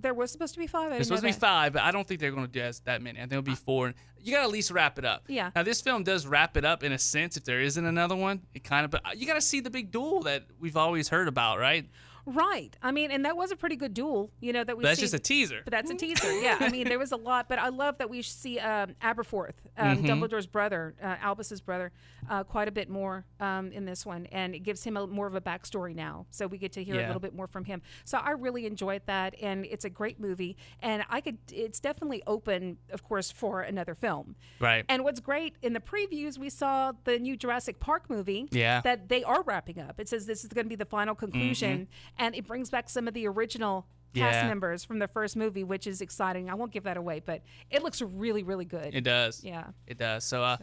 [0.00, 0.86] there was supposed to be five.
[0.86, 2.80] I There's supposed to be five, but I don't think they're going to do as,
[2.80, 3.18] that many.
[3.18, 3.92] I think it'll be four.
[4.18, 5.24] You got to at least wrap it up.
[5.28, 5.50] Yeah.
[5.54, 7.36] Now this film does wrap it up in a sense.
[7.36, 8.90] If there isn't another one, it kind of.
[8.90, 11.86] But you got to see the big duel that we've always heard about, right?
[12.28, 12.76] Right.
[12.82, 15.04] I mean, and that was a pretty good duel, you know, that we that's see.
[15.04, 15.60] just a teaser.
[15.64, 16.30] But that's a teaser.
[16.40, 16.58] Yeah.
[16.60, 19.98] I mean, there was a lot, but I love that we see um, Aberforth, um,
[19.98, 20.06] Mm-hmm.
[20.06, 21.90] Dumbledore's brother, uh, Albus's brother,
[22.28, 25.26] uh, quite a bit more um, in this one, and it gives him a, more
[25.26, 26.26] of a backstory now.
[26.30, 27.80] So we get to hear a little bit more from him.
[28.04, 31.38] So I really enjoyed that, and it's a great movie, and I could.
[31.50, 34.36] It's definitely open, of course, for another film.
[34.60, 34.84] Right.
[34.88, 38.48] And what's great in the previews, we saw the new Jurassic Park movie.
[38.50, 38.82] Yeah.
[38.82, 39.98] That they are wrapping up.
[39.98, 41.88] It says this is going to be the final conclusion,
[42.18, 44.48] and it brings back some of the original cast Mm-hmm.
[44.48, 46.48] Members from the first movie, which is exciting.
[46.50, 48.94] I won't give that away, but it looks really, really good.
[48.94, 49.44] It does.
[49.44, 49.64] yeah.
[49.86, 50.24] It does.
[50.24, 50.56] So, uh,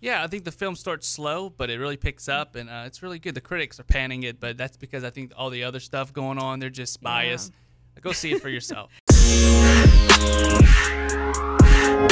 [0.00, 3.02] yeah, I think the film starts slow, but it really picks up, and uh, it's
[3.02, 3.34] really good.
[3.34, 6.38] The critics are panning it, but that's because I think all the other stuff going
[6.38, 7.52] on, they're just biased.
[8.00, 8.92] Go see it for yourself.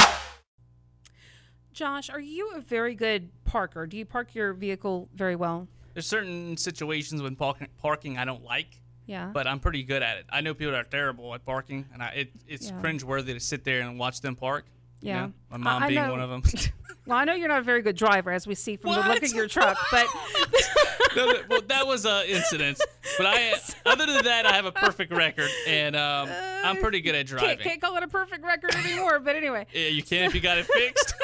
[1.72, 3.86] Josh, are you a very good parker?
[3.86, 5.68] Do you park your vehicle very well?
[5.92, 9.30] There's certain situations when parking, parking I don't like, Yeah.
[9.32, 10.26] but I'm pretty good at it.
[10.30, 12.80] I know people that are terrible at parking, and I, it, it's Yeah.
[12.80, 14.64] cringeworthy to sit there and watch them park.
[15.00, 15.20] you Yeah.
[15.26, 15.32] know?
[15.50, 16.42] my mom I being one of them.
[17.06, 19.22] well, I know you're not a very good driver, as we see from the look
[19.22, 20.06] of your truck, but
[21.16, 22.80] no, that- well, that was a incident,
[23.16, 23.54] but I,
[23.86, 26.28] other than that, I have a perfect record, and um,
[26.64, 27.48] I'm pretty good at driving.
[27.48, 29.20] can't, can't call it a perfect record anymore.
[29.20, 31.14] But anyway, Yeah, you can if you got it fixed.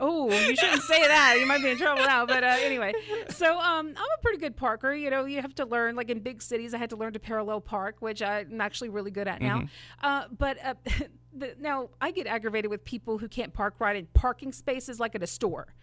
[0.00, 1.36] Oh, you shouldn't say that.
[1.40, 2.26] You might be in trouble now.
[2.26, 2.92] But uh, anyway,
[3.30, 4.92] so um, I'm a pretty good parker.
[4.94, 5.96] You know, you have to learn.
[5.96, 9.10] Like in big cities, I had to learn to parallel park, which I'm actually really
[9.10, 9.58] good at now.
[10.02, 10.74] Uh, but uh,
[11.36, 15.14] the, now I get aggravated with people who can't park right in parking spaces, like
[15.14, 15.74] at a store.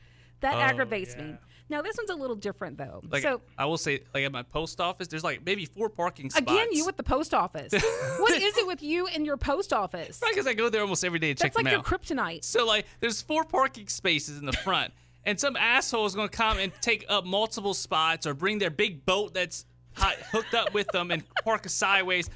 [0.46, 1.24] That Oh, aggravates yeah.
[1.24, 1.38] me.
[1.70, 3.02] Now this one's a little different though.
[3.10, 6.30] Like so I will say, like at my post office, there's like maybe four parking
[6.30, 6.44] spots.
[6.44, 7.74] again, you with the post office.
[8.20, 10.22] what is it with you and your post office?
[10.30, 11.64] because I go there almost every day to check out.
[11.64, 12.44] That's like your kryptonite.
[12.44, 14.94] So like, there's four parking spaces in the front,
[15.26, 19.04] and some asshole is gonna come and take up multiple spots or bring their big
[19.04, 22.30] boat that's hot, hooked up with them and park sideways.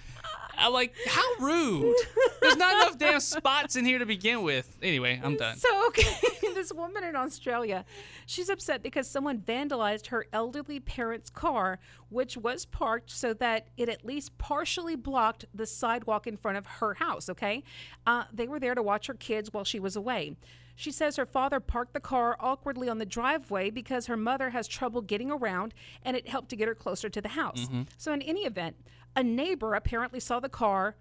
[0.59, 1.95] I'm like, how rude!
[2.41, 4.77] There's not enough damn spots in here to begin with.
[4.81, 5.57] Anyway, I'm done.
[5.57, 6.15] So, okay,
[6.53, 7.85] this woman in Australia,
[8.25, 13.89] she's upset because someone vandalized her elderly parents' car, which was parked so that it
[13.89, 17.29] at least partially blocked the sidewalk in front of her house.
[17.29, 17.63] Okay.
[18.05, 20.35] Uh, they were there to watch her kids while she was away.
[20.75, 24.65] She says her father parked the car awkwardly on the driveway because her mother has
[24.65, 25.73] trouble getting around
[26.05, 27.67] and it helped to get her closer to the house.
[27.97, 28.77] So, in any event,
[29.19, 30.95] a neighbor apparently saw the car,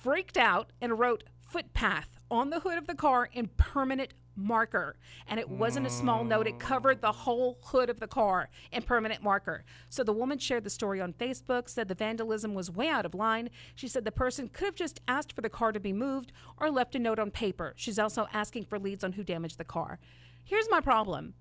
[0.00, 4.94] freaked out, and wrote footpath on the hood of the car in permanent marker.
[5.26, 8.82] And it wasn't a small note, it covered the whole hood of the car in
[8.82, 9.64] permanent marker.
[9.88, 13.12] So the woman shared the story on Facebook, said the vandalism was way out of
[13.12, 13.50] line.
[13.74, 16.70] She said the person could have just asked for the car to be moved or
[16.70, 17.74] left a note on paper.
[17.74, 19.98] She's also asking for leads on who damaged the car.
[20.44, 21.34] Here's my problem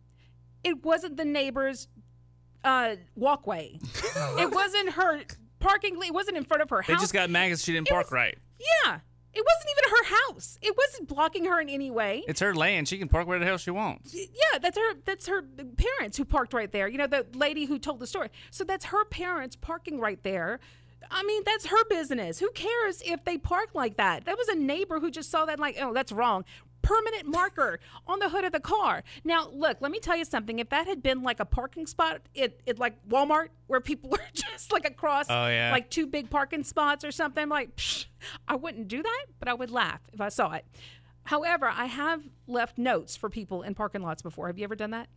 [0.63, 1.89] it wasn't the neighbor's
[2.63, 3.78] uh, walkway,
[4.39, 5.22] it wasn't her
[5.63, 7.02] parking, it wasn't in front of her They house.
[7.02, 8.38] They just got mad 'cause she didn't It park was- right.
[8.60, 8.99] Yeah.
[9.36, 10.60] It wasn't even her house.
[10.62, 12.23] It wasn't blocking her in any way.
[12.28, 12.88] It's her land.
[12.88, 14.13] She can park where the hell she wants.
[14.13, 14.93] Yeah, that's her.
[15.06, 16.88] That's her parents who parked right there.
[16.88, 18.30] You know, the lady who told the story.
[18.52, 20.60] So that's her parents parking right there.
[21.10, 22.39] I mean, that's her business.
[22.39, 24.26] Who cares if they park like that?
[24.26, 26.45] That was a neighbor who just saw that, like, oh, that's wrong.
[26.84, 29.04] Permanent marker on the hood of the car.
[29.24, 30.60] Now, look, let me tell you something.
[30.60, 34.19] If that had been like a parking spot it, at like Walmart, where people were
[34.34, 35.72] just like across, Oh, yeah.
[35.72, 38.06] like two big parking spots or something, like, Psh,
[38.48, 40.65] I wouldn't do that, but I would laugh if I saw it.
[41.24, 44.48] However, I have left notes for people in parking lots before.
[44.48, 45.08] Have you ever done that?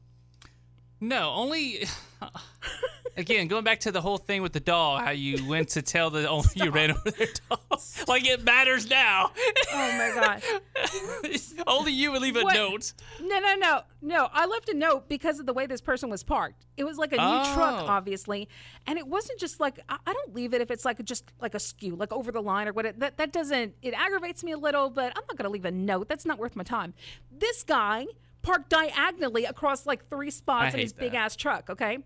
[1.01, 1.85] No, only.
[3.19, 6.11] Again, going back to the whole thing with the doll, how you went to tell
[6.11, 7.61] the only you ran over their doll.
[8.09, 9.31] like it matters now.
[9.73, 10.43] Oh my god.
[11.67, 12.55] only you would leave a What?
[12.55, 12.93] note.
[13.23, 14.29] No, no, no, no.
[14.33, 16.67] I left a note because of the way this person was parked.
[16.77, 17.87] It was like a new truck, Oh.
[17.89, 18.49] obviously,
[18.87, 21.55] and it wasn't just like I, I don't leave it if it's like just like
[21.55, 22.85] a skew, like over the line or what.
[22.87, 23.75] It, that that doesn't.
[23.83, 26.09] It aggravates me a little, but I'm not gonna leave a note.
[26.09, 26.93] That's not worth my time.
[27.31, 28.07] This guy
[28.43, 31.71] parked diagonally across like three spots in his big ass truck.
[31.71, 31.99] Okay,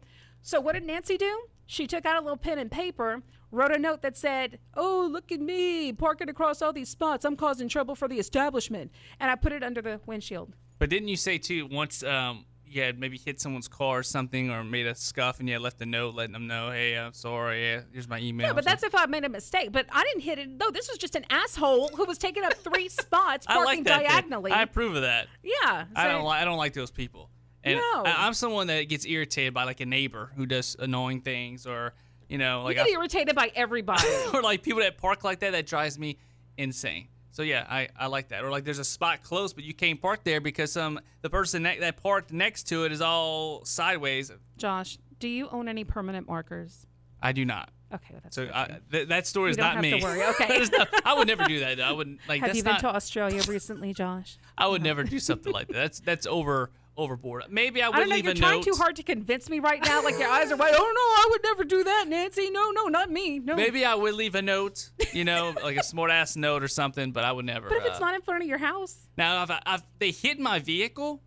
[0.42, 1.42] so what did Nancy do?
[1.66, 3.22] She took out a little pen and paper,
[3.53, 7.24] wrote a note that said, "Oh, look at me parking across all these spots.
[7.24, 10.55] I'm causing trouble for the establishment," and I put it under the windshield.
[10.79, 14.48] But didn't you say too once um you had maybe hit someone's car or something
[14.48, 17.12] or made a scuff and you had left a note letting them know, hey, I'm
[17.12, 17.66] sorry.
[17.68, 18.46] Yeah, here's my email.
[18.46, 19.72] Yeah, but that's if I made a mistake.
[19.72, 20.48] But I didn't hit it.
[20.48, 23.85] No, this was just an asshole who was taking up three spots, I parking like
[23.87, 23.98] that.
[23.98, 24.09] thing.
[24.09, 24.53] diagonally.
[24.53, 25.26] I approve of that.
[25.42, 25.87] yeah.
[25.96, 27.29] I don't like I don't like those people.
[27.64, 28.03] And No.
[28.05, 31.92] I, I'm someone that gets irritated by like a neighbor who does annoying things or
[32.29, 34.07] you know You like get I- irritated by everybody.
[34.35, 36.18] or like people that park like that that drives me
[36.57, 37.09] insane.
[37.33, 38.44] So yeah, I, I like that.
[38.44, 41.62] Or like there's a spot close, but you can't park there because some the person
[41.62, 44.33] ne- that parked next to it is all sideways.
[44.59, 46.87] Josh, do you own any permanent markers?
[47.23, 47.70] I do not.
[47.92, 48.49] Okay, that's So.
[48.55, 49.94] I, th- that story is not me.
[50.05, 50.64] okay.
[50.73, 51.81] Not- I would never do that.
[51.81, 52.81] I would like Have you been not.
[52.81, 54.38] to Australia recently, Josh?
[54.57, 55.75] I would never do something like that.
[55.75, 57.44] That's that's over overboard.
[57.50, 58.14] Maybe I would I don't know.
[58.16, 58.64] leave You're a trying note.
[58.64, 60.03] too hard to convince me right now.
[60.03, 60.74] Like your eyes are wide.
[60.74, 62.50] Oh no, I would never do that, Nancy.
[62.50, 63.38] No, no, not me.
[63.38, 63.57] No.
[63.57, 67.12] Maybe I would leave a note, you know, like a smart ass note or something,
[67.12, 67.68] but I would never.
[67.68, 70.11] But if uh, it's not in front of your house, Now, if I, I've, they
[70.11, 71.22] hit my vehicle,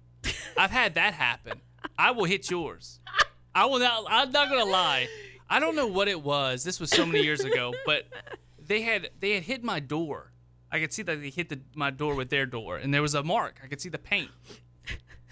[0.57, 1.61] I've had that happen.
[1.97, 2.99] I will hit yours.
[3.55, 4.05] I will not.
[4.09, 5.07] I'm not gonna lie.
[5.49, 6.63] I don't know what it was.
[6.63, 8.07] This was so many years ago, but
[8.59, 10.31] they had they had hit my door.
[10.71, 13.13] I could see that they hit the, my door with their door, and there was
[13.13, 13.59] a mark.
[13.63, 14.31] I could see the paint.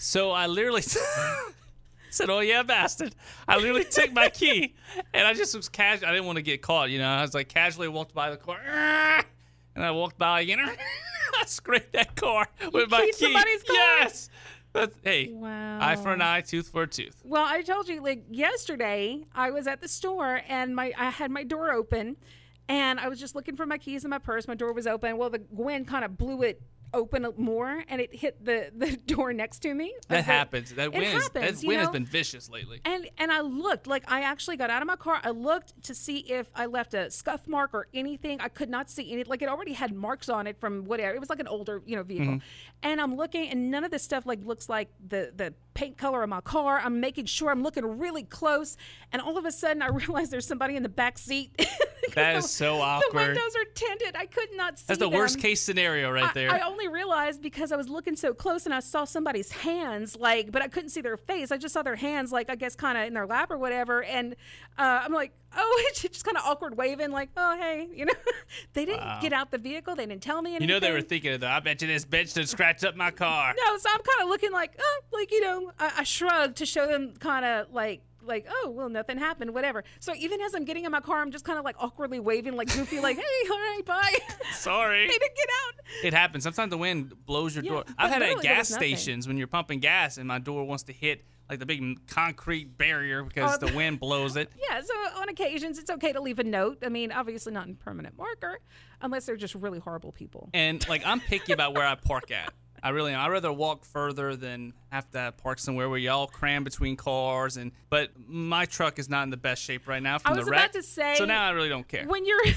[0.01, 0.81] So I literally
[2.09, 3.13] said, "Oh yeah, bastard!"
[3.47, 4.73] I literally took my key,
[5.13, 6.09] and I just was casual.
[6.09, 7.07] I didn't want to get caught, you know.
[7.07, 8.59] I was like casually walked by the car,
[9.75, 10.59] and I walked by again.
[10.59, 13.25] I scraped that car with my keyed key.
[13.25, 13.75] somebody's car?
[13.75, 14.29] Yes.
[14.73, 15.79] But hey, Wow.
[15.81, 17.21] eye for an eye, tooth for a tooth.
[17.23, 21.29] Well, I told you like yesterday I was at the store and my I had
[21.29, 22.15] my door open
[22.69, 24.47] and I was just looking for my keys in my purse.
[24.47, 25.17] My door was open.
[25.17, 26.61] Well, the wind kind of blew it
[26.93, 29.93] open more and it hit the the door next to me.
[30.07, 30.73] That Like happens.
[30.73, 32.81] That wind, is, happens, that you wind has been vicious lately.
[32.85, 35.19] And and I looked like I actually got out of my car.
[35.23, 38.39] I looked to see if I left a scuff mark or anything.
[38.41, 39.23] I could not see any.
[39.23, 41.15] Like it already had marks on it from whatever.
[41.15, 42.35] It was like an older you know vehicle.
[42.35, 42.45] Mm-hmm.
[42.83, 46.23] And I'm looking, and none of this stuff like looks like the the paint color
[46.23, 46.79] of my car.
[46.83, 48.77] I'm making sure I'm looking really close,
[49.11, 51.51] and all of a sudden I realize there's somebody in the back seat.
[52.15, 54.15] That the- is so The windows are tinted.
[54.17, 54.85] I could not see.
[54.87, 56.51] That's the worst case scenario right I- there.
[56.51, 60.51] I, only realized because I was looking so close and I saw somebody's hands, like,
[60.51, 61.51] but I couldn't see their face.
[61.51, 64.03] I just saw their hands, like, I guess, kind of in their lap or whatever.
[64.03, 64.33] And
[64.77, 68.13] uh, I'm like, oh, it's just kind of awkward waving, like, oh, hey, you know.
[68.73, 69.19] they didn't Wow.
[69.21, 69.95] get out the vehicle.
[69.95, 70.67] They didn't tell me anything.
[70.67, 71.51] you know they were thinking of that.
[71.51, 73.53] I bet you this bitch done scratch up my car.
[73.65, 76.65] No, so I'm kind of looking like, oh, like you know, I, I shrugged to
[76.65, 78.01] show them kind of like.
[78.23, 81.31] Like oh well nothing happened whatever so even as I'm getting in my car I'm
[81.31, 84.13] just kind of like awkwardly waving like goofy like hey all right bye
[84.53, 85.07] Sorry.
[85.07, 86.43] they didn't get out It happens.
[86.43, 87.83] Sometimes the wind blows your Yeah, door.
[87.97, 90.93] I've had it at gas stations when you're pumping gas and my door wants to
[90.93, 94.49] hit like the big concrete barrier because Oh, the wind blows it.
[94.71, 96.77] Yeah, so on occasions it's okay to leave a note.
[96.83, 98.59] I mean, obviously not in permanent marker,
[99.01, 100.49] unless they're just really horrible people.
[100.53, 102.53] And like I'm picky about where I park at.
[102.81, 103.19] I really am.
[103.19, 107.55] I'd rather walk further than have to park somewhere where y'all cram between cars.
[107.57, 110.45] And but my truck is not in the best shape right now from I was
[110.45, 110.71] the about wreck.
[110.73, 112.05] to say- so now I really don't care.
[112.05, 112.53] When you're, when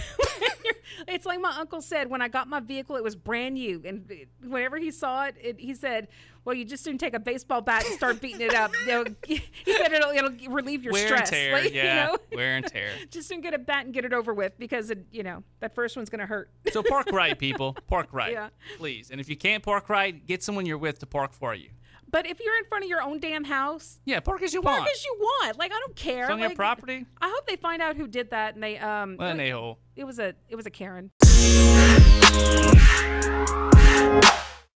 [0.64, 0.74] you're,
[1.08, 4.26] it's like my uncle said when I got my vehicle, it was brand new, and
[4.42, 6.08] whenever he saw it, it he said,
[6.44, 9.04] "Well, you just didn't take a baseball bat and start beating it up." You know,
[9.26, 11.20] he said it'll, it'll relieve your wear stress.
[11.20, 12.18] and tear, Like, yeah, You know?
[12.32, 12.90] wear and tear.
[13.10, 15.74] just don't get a bat and get it over with because it, you know that
[15.74, 16.50] first one's gonna hurt.
[16.72, 17.76] So park right, people.
[17.86, 18.48] Park right, Yeah.
[18.78, 19.10] please.
[19.12, 21.68] And if you can't park right, get someone you're with to park for you.
[22.14, 24.78] But if you're in front of your own damn house, Yeah, park as you park
[24.78, 24.88] want.
[24.88, 25.58] as you want.
[25.58, 26.22] Like I don't care.
[26.22, 27.06] It's on your property.
[27.20, 29.16] I hope they find out who did that and they um.
[29.16, 29.80] What an a-hole.
[29.96, 31.10] it was a it was a Karen.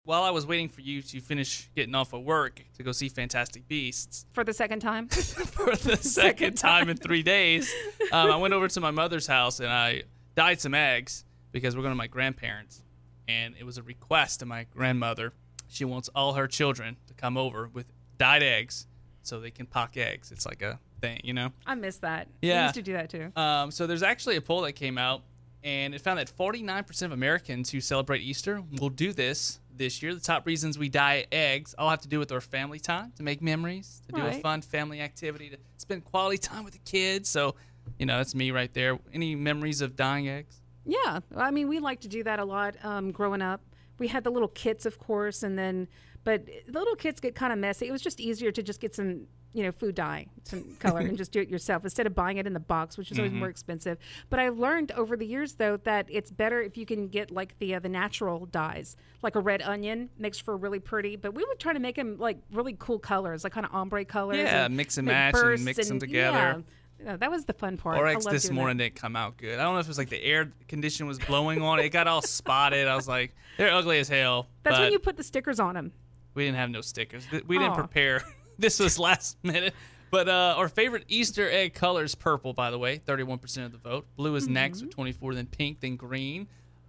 [0.05, 3.11] While I was waiting for you to finish getting off of work to go see
[3.11, 5.09] Fantastic Beasts For the second time.
[5.11, 7.71] for the second time in three days,
[8.13, 10.05] um, I went over to my mother's house and I
[10.37, 12.83] dyed some eggs because we're going to my grandparents.
[13.29, 15.35] And it was a request to my grandmother.
[15.69, 17.87] She wants all her children to come over with
[18.19, 18.87] dyed eggs
[19.23, 20.31] so they can pock eggs.
[20.33, 21.53] It's like a thing, you know?
[21.67, 22.29] I miss that.
[22.43, 22.65] We Yeah.
[22.65, 23.33] used to do that too.
[23.37, 25.23] Um, so there's actually a poll that came out,
[25.65, 30.15] and it found that 49% of Americans who celebrate Easter will do this this year.
[30.15, 33.23] The top reasons we dye eggs all have to do with our family time to
[33.23, 37.29] make memories, to do a fun family activity, to spend quality time with the kids.
[37.29, 37.57] So,
[37.99, 38.99] you know, that's me right there.
[39.13, 40.61] Any memories of dyeing eggs?
[40.87, 43.61] Yeah, I mean, we like to do that a lot um, growing up.
[43.99, 45.89] We had the little kits, of course, and then,
[46.25, 47.87] but the little kits get kind of messy.
[47.87, 51.17] It was just easier to just get some, you know, food dye, some color, and
[51.17, 53.49] just do it yourself instead of buying it in the box, which is always more
[53.49, 53.97] expensive.
[54.29, 57.59] But I've learned over the years, though, that it's better if you can get like
[57.59, 61.17] the uh, the natural dyes, like a red onion makes for really pretty.
[61.17, 64.05] But we would try to make them like really cool colors, like kind of ombre
[64.05, 64.37] colors.
[64.37, 66.37] Yeah, and mix and match and mix them together.
[66.37, 66.61] Yeah,
[67.05, 67.97] Yeah, that was the fun part.
[67.97, 68.61] I Oryx this doing that.
[68.61, 69.59] morning didn't come out good.
[69.59, 71.85] I don't know if it was like the air condition was blowing on it.
[71.87, 72.89] It got all spotted.
[72.89, 74.49] I was like, they're ugly as hell.
[74.63, 75.93] That's when you put the stickers on them.
[76.35, 77.27] We didn't have no stickers.
[77.47, 77.77] We didn't Aw.
[77.77, 78.23] prepare.
[78.59, 79.75] this was last minute.
[80.11, 82.99] But uh, our favorite Easter egg color is purple, by the way.
[82.99, 84.07] 31% of the vote.
[84.17, 84.87] Blue is next Mm-hmm.
[84.87, 86.47] with 24, then pink, then green.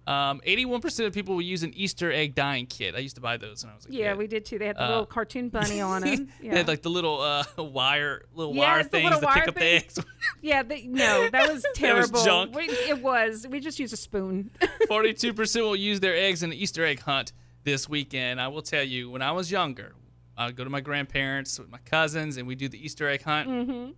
[0.08, 2.94] Um, 81% of people will use an Easter egg dyeing kit.
[2.94, 4.18] I used to buy those when I was a Yeah, kid.
[4.18, 4.58] we did too.
[4.58, 6.28] They had the Uh, little cartoon bunny on them.
[6.40, 6.52] Yeah.
[6.52, 9.48] They had like the little uh, wire, little Yes, wire things little to wire pick
[9.48, 9.98] up the eggs.
[10.40, 10.62] yeah.
[10.62, 12.24] They, no, that was terrible.
[12.24, 12.54] junk.
[12.56, 13.46] We, it was.
[13.50, 14.50] We just used a spoon.
[14.88, 17.32] 42% will use their eggs in an Easter egg hunt
[17.64, 18.40] this weekend.
[18.40, 19.92] I will tell you, when I was younger,
[20.38, 23.46] I'd go to my grandparents with my cousins and we'd do the Easter egg hunt.
[23.48, 23.90] Mm-hmm.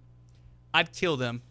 [0.75, 1.43] I'd kill them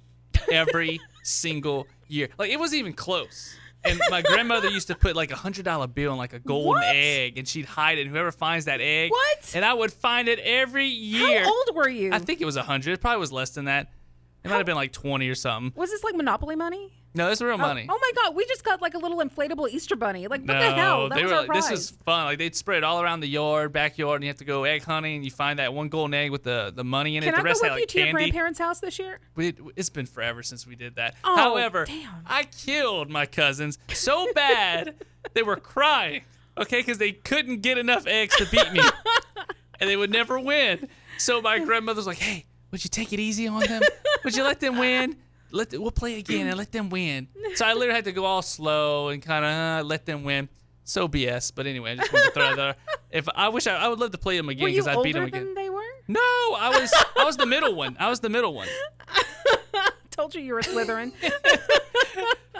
[0.52, 2.28] every single year.
[2.38, 3.56] Like it wasn't even close.
[3.86, 6.82] And my grandmother used to put like a hundred dollar bill in like a golden
[6.82, 6.96] What?
[6.96, 8.02] egg, and she'd hide it.
[8.02, 9.52] And whoever finds that egg, What?
[9.56, 11.44] And I would find it every year.
[11.44, 12.12] How old were you?
[12.12, 12.94] I think it was a hundred.
[12.94, 13.92] It probably was less than that.
[14.44, 15.74] It might have been like twenty or something.
[15.80, 16.94] was this like Monopoly money?
[17.16, 17.88] No, this is real oh, money.
[17.90, 20.28] Oh, oh my God, we just got like a little inflatable Easter bunny.
[20.28, 21.10] Like what No, the hell?
[21.10, 21.38] That they was were.
[21.40, 21.70] our prize.
[21.70, 22.26] This is fun.
[22.26, 24.84] Like they'd spread it all around the yard, backyard, and you have to go egg
[24.84, 25.16] hunting.
[25.16, 27.36] And you find that one golden egg with the, the money in Can it.
[27.36, 28.22] The I go rest with had you like to your candy.
[28.24, 29.20] grandparents' house this year?
[29.36, 31.16] We, it's been forever since we did that.
[31.24, 32.24] Oh, However, damn.
[32.28, 34.96] I killed my cousins so bad
[35.34, 36.22] they were crying.
[36.58, 38.82] Okay, because they couldn't get enough eggs to beat me,
[39.80, 40.90] and they would never win.
[41.18, 43.82] So my grandmother's like, "Hey, would you take it easy on them?
[44.26, 45.16] Would you let them win?
[45.52, 48.42] Let we'll play again and let them win." So I literally had to go all
[48.42, 50.50] slow and kind of uh, let them win.
[50.84, 51.52] So BS.
[51.54, 52.76] But anyway, I just wanted to throw that there.
[53.12, 55.24] If I wish I, I would love to play them again because I beat them
[55.26, 55.54] again.
[55.56, 55.82] they were?
[56.08, 57.96] No, I was I was the middle one.
[58.00, 58.68] I was the middle one.
[60.12, 61.14] Told you you were Slytherin.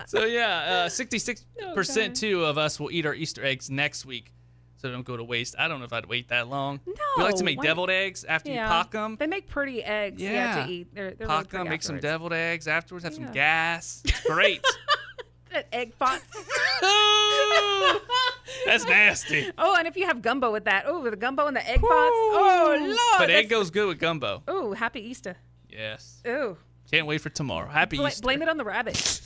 [0.06, 1.74] So yeah, uh, sixty-six Okay.
[1.76, 4.34] percent too of us will eat our Easter eggs next week,
[4.82, 5.56] so they don't go to waste.
[5.60, 6.80] I don't know if I'd wait that long.
[6.88, 6.94] No.
[7.18, 8.64] we like to make why- deviled eggs after yeah.
[8.64, 9.18] you pock them.
[9.20, 10.22] They make pretty eggs.
[10.22, 10.32] Yeah.
[10.32, 10.66] Yeah.
[10.66, 10.96] to eat.
[10.96, 12.14] They're, they're Pock really them, pretty make some afterwards.
[12.14, 13.04] deviled eggs afterwards.
[13.04, 13.32] Have some Yeah.
[13.34, 14.02] gas.
[14.06, 14.66] It's great.
[15.74, 16.24] egg pots.
[16.84, 18.00] Ooh,
[18.66, 19.52] That's nasty.
[19.58, 21.82] Oh, and if you have gumbo with that, oh, with the gumbo and the egg
[21.82, 21.90] pots.
[21.92, 22.98] Oh Lord.
[23.18, 24.44] But egg goes good with gumbo.
[24.48, 25.36] Oh, happy Easter.
[25.68, 26.22] Yes.
[26.26, 26.58] Oh,
[26.92, 27.68] Can't wait for tomorrow.
[27.70, 28.22] Happy Easter.
[28.22, 29.22] blame it on the rabbit.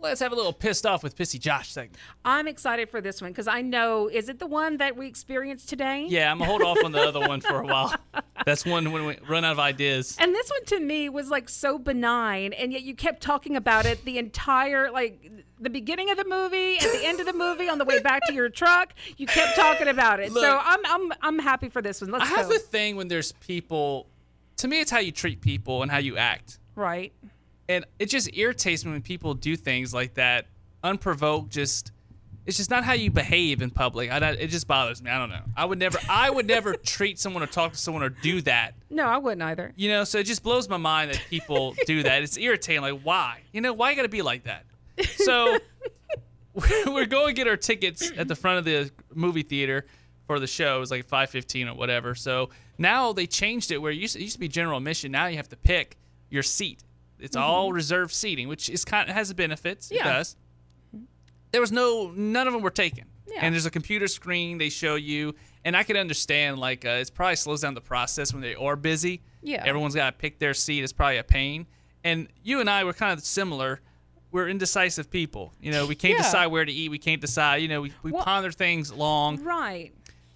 [0.00, 1.96] Let's have a little pissed off with Pissy Josh segment.
[2.24, 4.08] I'm excited for this one because I know.
[4.08, 6.06] Is it the one that we experienced today?
[6.08, 7.94] Yeah, I'm gonna hold off on the other one for a while.
[8.46, 10.16] That's one when we run out of ideas.
[10.18, 13.84] And this one to me was like so benign, and yet you kept talking about
[13.84, 17.68] it the entire like the beginning of the movie, at the end of the movie,
[17.68, 18.94] on the way back to your truck.
[19.18, 20.32] You kept talking about it.
[20.32, 22.10] so I'm I'm I'm happy for this one.
[22.10, 24.06] Let's I have a thing when there's people.
[24.58, 26.58] To me, it's how you treat people and how you act.
[26.74, 27.12] right.
[27.70, 30.46] And it just irritates me when people do things like that
[30.84, 31.92] unprovoked just
[32.46, 35.28] it's just not how you behave in public I, it just bothers me i don't
[35.30, 38.40] know i would never i would never treat someone or talk to someone or do
[38.42, 39.72] that No, I wouldn't either.
[39.76, 43.00] you know so it just blows my mind that people do that it's irritating like
[43.02, 44.64] why you know why you gotta be like that
[45.16, 45.58] so
[46.86, 49.86] we're going to get our tickets at the front of the movie theater
[50.26, 50.76] for the show.
[50.76, 52.14] It was like 5:15 or whatever.
[52.14, 55.12] So now they changed it where it used, it used to be general admission.
[55.12, 55.96] Now you have to pick
[56.28, 56.82] your seat.
[57.22, 59.90] It's all reserved seating, which is kind of has benefits.
[59.90, 60.06] It Mm-hmm.
[60.06, 60.12] Yeah.
[60.18, 60.36] does.
[61.52, 63.04] There was no none of them were taken.
[63.26, 63.38] Yeah.
[63.42, 67.10] And there's a computer screen they show you, and I can understand like uh, it's
[67.10, 69.22] probably slows down the process when they are busy.
[69.42, 69.62] Yeah.
[69.64, 70.82] Everyone's got to pick their seat.
[70.82, 71.66] It's probably a pain.
[72.02, 73.80] And you and I were kind of similar.
[74.32, 75.52] We're indecisive people.
[75.60, 76.22] You know, we can't Yeah.
[76.22, 76.88] decide where to eat.
[76.88, 77.56] We can't decide.
[77.62, 79.42] You know, we, we Well- ponder things long.
[79.42, 79.92] Right.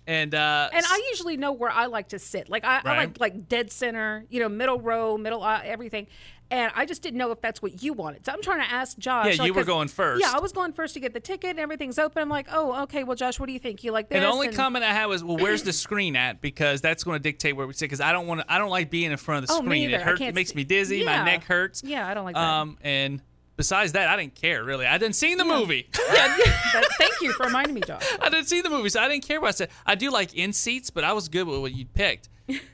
[0.07, 2.49] And uh, And I usually know where I like to sit.
[2.51, 6.07] Like I, I like like dead center, you know, middle row, middle aisle, everything.
[6.51, 8.26] And I just didn't know if that's what you wanted.
[8.26, 9.26] So I'm trying to ask Josh.
[9.36, 10.20] Yeah, like, you were going first.
[10.22, 11.51] Yeah, I was going first to get the ticket.
[11.51, 12.20] and Everything's open.
[12.22, 13.03] I'm like, oh, okay.
[13.03, 13.82] Well, Josh, what do you think?
[13.82, 14.16] You like this?
[14.16, 17.03] And the only And- comment I had was, "Well, where's the screen at?" Because that's
[17.03, 17.86] going to dictate where we sit.
[17.86, 18.53] Because I don't want to.
[18.53, 19.90] I don't like being in front of the Oh, screen.
[19.90, 20.20] It hurts.
[20.20, 20.99] It makes me dizzy.
[20.99, 21.18] Yeah.
[21.18, 21.82] My neck hurts.
[21.84, 22.40] Yeah, I don't like that.
[22.42, 23.22] Um, and
[23.57, 24.86] besides that, I didn't care really.
[24.86, 25.88] I didn't see the movie.
[26.12, 28.03] yeah, that- thank you for reminding me, Josh.
[28.20, 29.70] I didn't see the movie, so I didn't care what I said.
[29.86, 32.28] I do like in seats, but I was good with what you picked.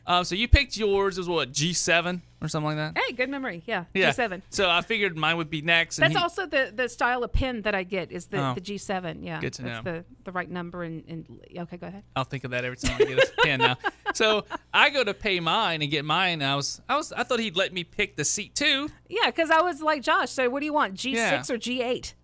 [0.07, 1.17] Um, so you picked yours.
[1.17, 2.97] It was what G seven or something like that.
[3.07, 3.63] Hey, good memory.
[3.67, 4.11] Yeah, Yeah.
[4.13, 4.43] G7.
[4.51, 5.99] So I figured mine would be next.
[5.99, 8.55] And That's he- also the, the style of pin that I get is the, Oh.
[8.55, 9.19] the G7.
[9.25, 9.93] Yeah, Good to that's know.
[9.99, 12.03] the the right number and, and okay, go ahead.
[12.17, 13.77] I'll think of that every time I get a pen now.
[14.15, 16.41] So I go to pay mine and get mine.
[16.41, 19.27] And I was, I was, I thought he'd let me pick the seat too, Yeah,
[19.27, 20.31] because I was like Josh.
[20.31, 21.41] So what do you want, G6 Yeah.
[21.41, 22.15] or G8?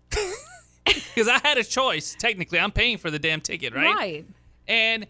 [0.93, 2.15] because I had a choice.
[2.17, 3.93] Technically, I'm paying for the damn ticket, right?
[3.95, 4.25] Right.
[4.67, 5.05] And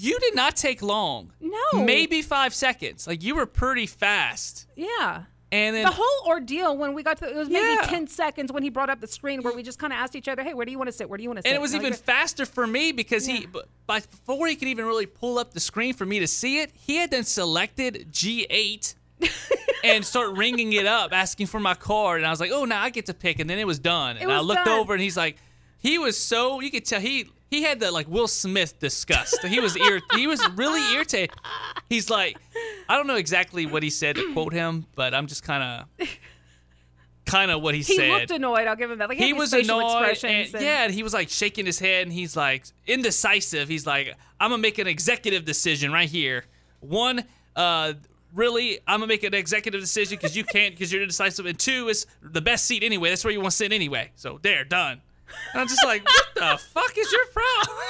[0.00, 1.32] you did not take long.
[1.40, 1.84] No.
[1.84, 3.06] Maybe five seconds.
[3.06, 4.66] Like you were pretty fast.
[4.76, 5.24] Yeah.
[5.50, 7.82] And then The whole ordeal when we got to it was maybe Yeah.
[7.86, 10.26] 10 seconds when he brought up the screen where we just kind of asked each
[10.28, 11.10] other, hey, where do you want to sit?
[11.10, 11.48] Where do you want to sit?
[11.50, 13.46] and it was And even go- faster for me because he, Yeah.
[13.52, 16.60] b- by before he could even really pull up the screen for me to see
[16.60, 18.94] it, he had then selected G8
[19.84, 22.18] and start ringing it up, asking for my card.
[22.20, 23.38] And I was like, oh, now I get to pick.
[23.38, 24.16] And then it was done.
[24.16, 24.78] and I looked done.
[24.80, 25.36] over and he's like,
[25.78, 29.44] he was so you could tell he he had the like Will Smith disgust.
[29.44, 31.30] he was ir- he was really irritated.
[31.90, 32.38] He's like,
[32.88, 35.62] I don't know exactly what he said to quote him, but I'm just kind
[35.98, 36.08] of.
[37.24, 38.66] Kind of what he, he said He looked annoyed.
[38.66, 39.08] I'll give him that.
[39.08, 42.02] Like, he these was annoyed and, and- yeah and he was like shaking his head
[42.06, 46.44] and he's like indecisive he's like i'm gonna make an executive decision right here
[46.80, 47.22] one
[47.54, 47.92] uh
[48.34, 51.86] really i'm gonna make an executive decision because you can't because you're indecisive and two
[51.88, 55.00] is the best seat anyway that's where you want to sit anyway so there done
[55.52, 57.76] and i'm just like what the fuck is your problem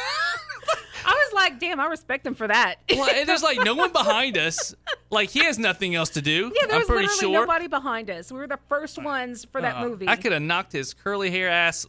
[1.04, 2.76] I was like, damn, I respect him for that.
[2.88, 4.72] well, and there's like no one behind us
[5.10, 7.66] like he has nothing else to do yeah, there i'm was pretty literally sure nobody
[7.66, 8.30] behind us.
[8.30, 10.08] We were the first ones for that Uh, movie.
[10.08, 11.86] I could have knocked his curly hair ass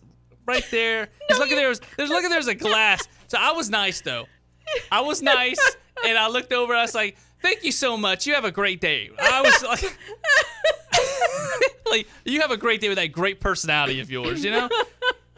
[0.47, 1.09] right there.
[1.29, 3.07] Just look at there's there's look at there's a glass.
[3.27, 4.25] So I was nice though.
[4.91, 5.59] I was nice,
[6.07, 6.73] and I looked over.
[6.73, 8.25] I was like, "Thank you so much.
[8.25, 9.95] You have a great day." I was like,
[11.89, 14.69] "Like you have a great day with that great personality of yours," you know.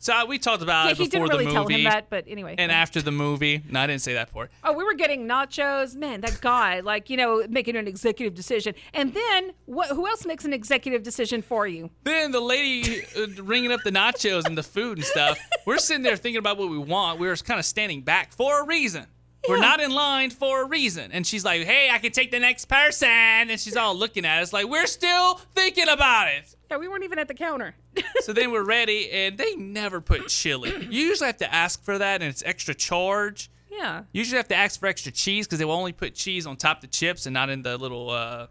[0.05, 1.85] So I, we talked about yeah, it he before didn't really the tell movie him
[1.85, 2.53] that, but anyway.
[2.59, 3.63] and after the movie.
[3.67, 4.51] No, I didn't say that part.
[4.63, 5.95] Oh, we were getting nachos.
[5.95, 8.75] Man, that guy, like, you know, making an executive decision.
[8.93, 11.89] And then, what, who else makes an executive decision for you?
[12.03, 15.39] Then the lady uh, ringing up the nachos and the food and stuff.
[15.65, 17.19] We're sitting there thinking about what we want.
[17.19, 19.07] We were kind of standing back for a reason.
[19.49, 21.11] We're not in line for a reason.
[21.11, 24.41] And she's like, "Hey, I can take the next person." And she's all looking at
[24.41, 27.75] us like, "We're still thinking about it." Yeah, we weren't even at the counter.
[28.21, 30.71] So then we're ready, and they never put chili.
[30.89, 33.49] You usually have to ask for that, and it's extra charge.
[33.69, 33.99] yeah.
[34.13, 36.55] You usually have to ask for extra cheese because they will only put cheese on
[36.57, 38.47] top of the chips and not in the little uh,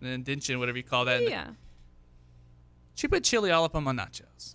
[0.00, 1.22] indention, whatever you call that.
[1.28, 1.48] Yeah.
[2.94, 4.54] She put chili all up on my nachos.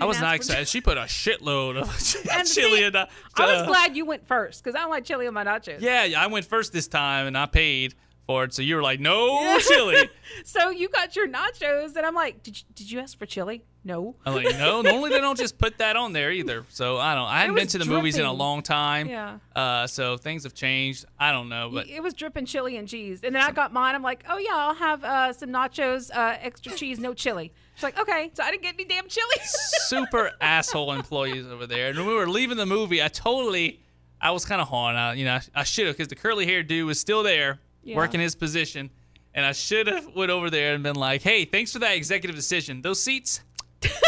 [0.00, 0.68] I was not excited.
[0.68, 1.88] She put a shitload of
[2.46, 3.08] chili see, in the.
[3.36, 5.80] I was glad you went first because I don't like chili on my nachos.
[5.80, 7.94] Yeah, yeah, I went first this time and I paid
[8.26, 8.54] for it.
[8.54, 10.08] So you were like, no chili.
[10.44, 13.64] So you got your nachos, and I'm like, did you, did you ask for chili?
[13.84, 14.14] No.
[14.24, 14.80] I'm like, no.
[14.82, 16.64] Normally they don't just put that on there either.
[16.68, 17.26] So I don't.
[17.28, 19.08] I hadn't been to the movies in a long time.
[19.08, 19.38] Yeah.
[19.56, 21.04] Uh, so things have changed.
[21.18, 23.20] I don't know, but it was dripping chili and cheese.
[23.24, 23.94] And then I got mine.
[23.96, 27.52] I'm like, oh, yeah, I'll have uh, some nachos, uh, extra cheese, no chili.
[27.74, 28.30] She's like, okay.
[28.34, 29.34] So I didn't get any damn chili.
[29.44, 31.88] super asshole employees over there.
[31.88, 33.80] And when we were leaving the movie, I totally,
[34.20, 35.16] I was kind of hawing out.
[35.16, 37.96] You know, I, I should have because the curly haired dude was still there Yeah.
[37.96, 38.90] working his position,
[39.34, 42.36] and I should have went over there and been like, "Hey, thanks for that executive
[42.36, 42.82] decision.
[42.82, 43.40] Those seats,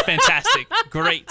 [0.05, 1.29] fantastic, great."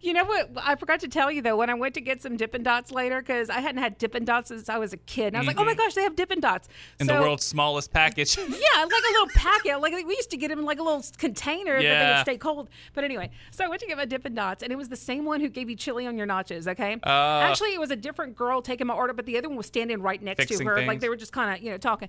[0.00, 0.50] You know what?
[0.56, 1.56] I forgot to tell you though.
[1.56, 4.48] When I went to get some Dippin' Dots later, because I hadn't had Dippin' Dots
[4.48, 6.40] since I was a kid, and I was like, "Oh my gosh, they have Dippin'
[6.40, 7.02] Dots!" Mm-hmm.
[7.02, 8.36] In So- the world's smallest package.
[8.64, 9.80] Yeah, like a little packet.
[9.80, 12.38] Like we used to get them in like a little container that they would stay
[12.38, 12.68] cold.
[12.94, 15.24] But anyway, so I went to get my Dippin' Dots, and it was the same
[15.24, 16.66] one who gave you chili on your nachos.
[16.66, 17.08] Okay, Uh.
[17.48, 20.00] actually, it was a different girl taking my order, but the other one was standing
[20.02, 20.82] right next to her.
[20.86, 22.08] Like they were just kind of you know talking.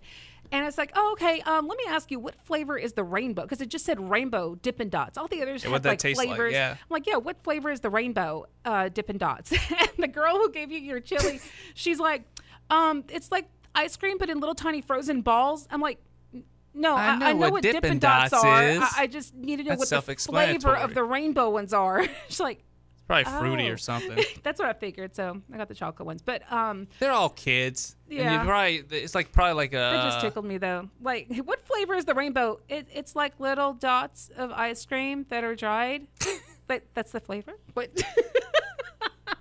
[0.51, 1.41] And it's like, "Oh, okay.
[1.41, 3.41] Um, let me ask you, what flavor is the rainbow?
[3.41, 5.17] Because it just said rainbow Dippin' Dots.
[5.17, 6.27] All the others Yeah, had like taste like?
[6.27, 6.53] flavors.
[6.53, 6.73] Yeah.
[6.73, 9.51] I'm like, yeah, what flavor is the rainbow uh, Dippin' Dots?
[9.69, 11.39] and the girl who gave you your chili,
[11.75, 12.23] she's like,
[12.69, 15.67] um, it's like ice cream, but in little tiny frozen balls.
[15.71, 15.99] I'm like,
[16.73, 18.63] no, I I, I know know what what Dippin' Dippin' Dots, Dots are.
[18.63, 18.79] is.
[18.81, 22.05] I, I just need to know That's what the flavor of the rainbow ones are.
[22.27, 23.73] she's like, It's Probably fruity Oh.
[23.73, 24.21] or something.
[24.43, 25.15] that's what I figured.
[25.15, 27.95] So I got the chocolate ones, but um, They're all kids.
[28.09, 28.43] Yeah.
[28.43, 29.93] probably it's like probably like a.
[29.93, 30.89] it just tickled me though.
[31.01, 32.59] Like, what flavor is the rainbow?
[32.67, 36.07] It, it's like little dots of ice cream that are dried.
[36.67, 37.53] But that's the flavor.
[37.73, 37.89] What?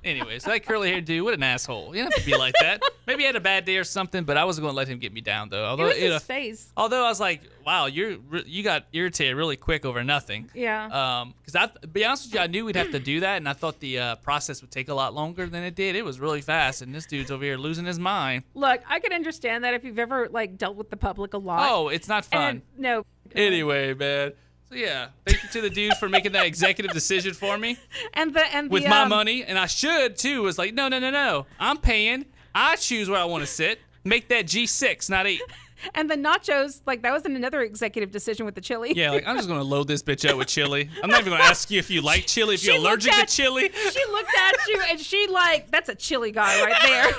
[0.03, 1.97] Anyways, that curly haired dude, what an asshole.
[1.97, 2.83] You don't have to be like that.
[3.07, 4.99] Maybe he had a bad day or something, but I wasn't going to let him
[4.99, 5.65] get me down though.
[5.65, 6.73] It Although, was you know, his face.
[6.77, 10.51] although I was like, wow, you're—you got irritated really quick over nothing.
[10.55, 11.21] Yeah.
[11.23, 13.39] Um, because I, to be honest with you, I knew we'd have to do that,
[13.39, 15.97] and I thought the uh, process would take a lot longer than it did.
[15.97, 18.45] It was really fast, and this dude's over here losing his mind.
[18.53, 21.67] Look, I can understand that if you've ever like dealt with the public a lot.
[21.71, 22.43] Oh, it's not fun.
[22.43, 23.07] and no.
[23.35, 24.33] Anyway, man.
[24.75, 27.79] So yeah, thank you to the dude for making that executive decision for me
[28.15, 30.43] And the and with the, my um, money, and I should too.
[30.43, 31.47] Was like, no, no, no, no.
[31.61, 32.25] I'm paying.
[32.55, 33.79] I choose where I want to sit.
[34.03, 35.41] Make that G6, not eight.
[35.95, 38.95] And the nachos, like that was another executive decision with the chili.
[38.97, 40.89] Yeah, like I'm just gonna load this bitch up with chili.
[41.03, 43.27] I'm not even gonna ask you if you like chili, if She you're allergic to
[43.27, 43.71] chili.
[43.91, 47.13] She looked at you and she like, that's a chili guy right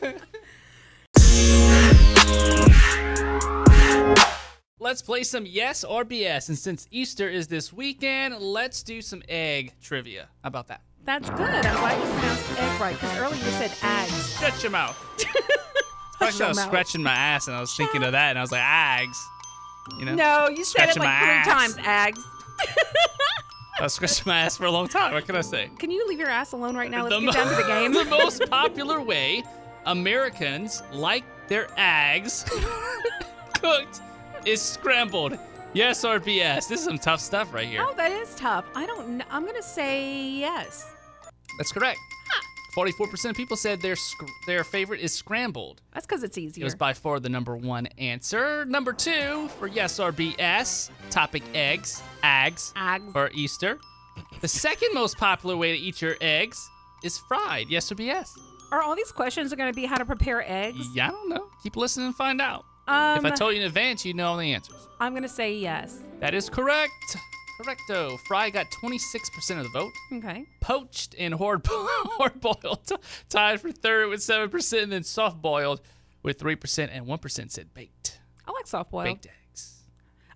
[0.00, 0.14] there.
[4.88, 6.48] Let's play some yes or BS.
[6.48, 10.28] And since Easter is this weekend, let's do some egg trivia.
[10.42, 10.80] How about that?
[11.04, 11.40] That's good.
[11.40, 14.38] I'm glad you pronounced egg right because earlier you said eggs.
[14.40, 14.96] Shut your mouth.
[16.22, 16.66] Actually, I was mouth.
[16.68, 19.18] scratching my ass and I was thinking of that, and I was like, Ags.
[19.98, 20.14] You know?
[20.14, 21.74] No, you said it like my three ass.
[21.74, 21.76] times,
[22.16, 22.22] Ags.
[23.78, 25.12] I was scratching my ass for a long time.
[25.12, 25.70] What can I say?
[25.78, 27.02] Can you leave your ass alone right now?
[27.02, 27.92] Let's The get mo- down to the game.
[27.92, 29.44] the most popular way
[29.84, 32.44] Americans like their eggs
[33.60, 34.00] cooked
[34.48, 35.38] is scrambled.
[35.74, 36.68] Yes or BS?
[36.68, 37.84] This is some tough stuff right here.
[37.86, 38.64] Oh, that is tough.
[38.74, 39.24] I don't know.
[39.30, 40.86] I'm going to say yes.
[41.58, 41.98] That's correct.
[42.76, 45.80] 44% of people said their sc- their favorite is scrambled.
[45.92, 46.62] That's because it's easier.
[46.62, 48.64] It was by far the number one answer.
[48.66, 53.12] Number two for yes or BS, topic eggs, eggs, Ags.
[53.12, 53.78] for Easter.
[54.40, 56.70] The second most popular way to eat your eggs
[57.02, 57.66] is fried.
[57.68, 58.28] Yes or BS?
[58.70, 60.86] Are all these questions are going to be how to prepare eggs?
[60.94, 61.48] Yeah, I don't know.
[61.64, 62.64] Keep listening and find out.
[62.88, 64.88] Um, if I told you in advance, you'd know all the answers.
[64.98, 65.98] I'm going to say yes.
[66.20, 67.16] That is correct.
[67.60, 68.18] Correcto.
[68.20, 69.92] Fry got 26% of the vote.
[70.12, 70.46] Okay.
[70.60, 72.90] Poached and hard, hard boiled
[73.28, 75.80] tied for third with 7%, and then soft boiled
[76.22, 78.20] with 3%, and 1% said baked.
[78.46, 79.06] I like soft boiled.
[79.06, 79.82] Baked eggs.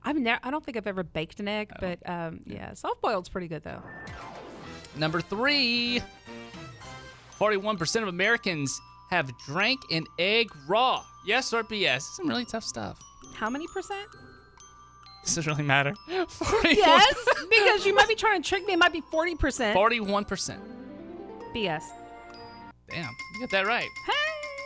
[0.04, 0.40] I've never.
[0.42, 3.62] I don't think I've ever baked an egg, but um, yeah, soft boiled's pretty good
[3.62, 3.82] though.
[4.96, 6.02] Number three
[7.38, 8.80] 41% of Americans
[9.12, 11.04] have drank an egg raw.
[11.26, 12.02] Yes or BS?
[12.16, 12.98] Some really tough stuff.
[13.34, 14.08] How many percent?
[15.24, 15.94] Does it really matter?
[16.28, 17.14] 41 Yes,
[17.48, 18.72] because you might be trying to trick me.
[18.72, 19.76] It might be forty percent.
[19.76, 20.58] 41%.
[21.54, 21.82] BS.
[22.88, 23.88] Damn, you got that right.
[24.06, 24.12] Hey,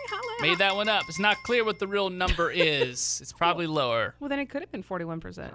[0.09, 0.49] holla.
[0.49, 1.03] Made that one up.
[1.09, 3.19] It's not clear what the real number is.
[3.21, 4.15] It's probably lower.
[4.21, 5.53] Well, then it could have been forty-one percent.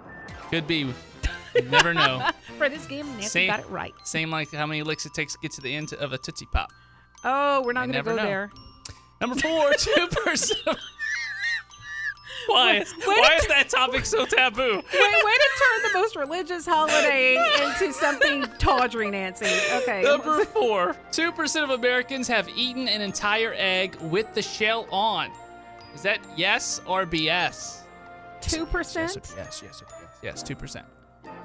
[0.50, 0.92] Could be.
[1.54, 2.28] You never know.
[2.58, 3.92] For this game, Nancy Same- got it right.
[4.04, 6.46] Same like how many licks it takes to get to the end of a Tootsie
[6.52, 6.70] Pop.
[7.24, 8.22] Oh, we're not going to go know.
[8.22, 8.50] there.
[9.22, 10.58] Number four, two percent.
[12.48, 12.78] Why?
[12.80, 14.60] Wait, Why is that topic so taboo?
[14.76, 19.46] Wait, way to turn the most religious holiday into something tawdry, Nancy.
[19.72, 20.02] Okay.
[20.02, 25.30] Number four, two percent of Americans have eaten an entire egg with the shell on.
[25.94, 27.78] Is that yes or BS?
[28.40, 29.14] Two Yes, percent.
[29.36, 30.00] yes, yes, yes.
[30.20, 30.86] Yes, two percent.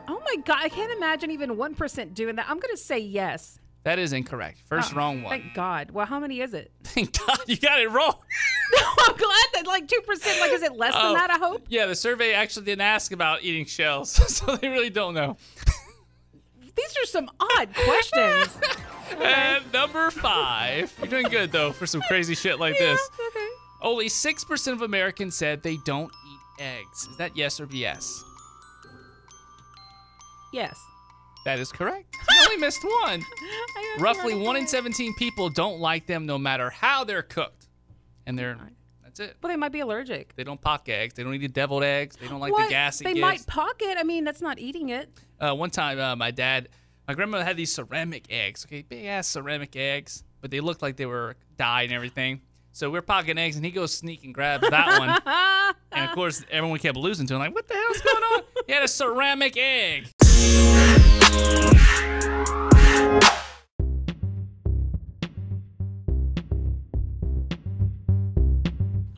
[0.08, 2.50] Oh my God, I can't imagine even one percent doing that.
[2.50, 3.60] I'm going to say yes.
[3.88, 4.60] That is incorrect.
[4.68, 5.40] First Oh, wrong one.
[5.40, 5.92] Thank God.
[5.92, 6.74] Well, how many is it?
[6.84, 8.16] Thank God you got it wrong.
[8.76, 10.42] no, I'm glad that like two percent.
[10.42, 11.04] Like, is it less Oh.
[11.08, 11.30] than that?
[11.32, 11.64] I hope.
[11.70, 15.38] Yeah, the survey actually didn't ask about eating shells, so they really don't know.
[16.76, 18.60] These are some odd questions.
[19.22, 23.00] And number five, you're doing good though for some crazy shit like this.
[23.30, 23.48] Okay.
[23.82, 27.08] Only six percent of Americans said they don't eat eggs.
[27.10, 28.22] Is that yes or BS?
[30.52, 30.78] Yes.
[31.48, 32.14] That is correct.
[32.30, 33.24] You only missed one.
[34.00, 37.68] Roughly one in 17 people don't like them no matter how they're cooked.
[38.26, 38.58] And they're,
[39.02, 39.38] that's it.
[39.42, 40.36] Well, they might be allergic.
[40.36, 41.14] They don't pock eggs.
[41.14, 42.18] They don't eat the deviled eggs.
[42.18, 43.96] They don't like the gas it they might pocket.
[43.98, 45.10] I mean, that's not eating it.
[45.40, 46.68] Uh, one time, uh, my dad,
[47.08, 48.66] my grandmother had these ceramic eggs.
[48.66, 52.42] Okay, big ass ceramic eggs, but they looked like they were dyed and everything.
[52.74, 55.76] So we're pocketing eggs, and he goes sneak and grabs that one.
[55.94, 57.40] and of course, everyone kept losing to him.
[57.40, 58.42] Like, what the hell's going on?
[58.68, 60.10] He had a ceramic egg.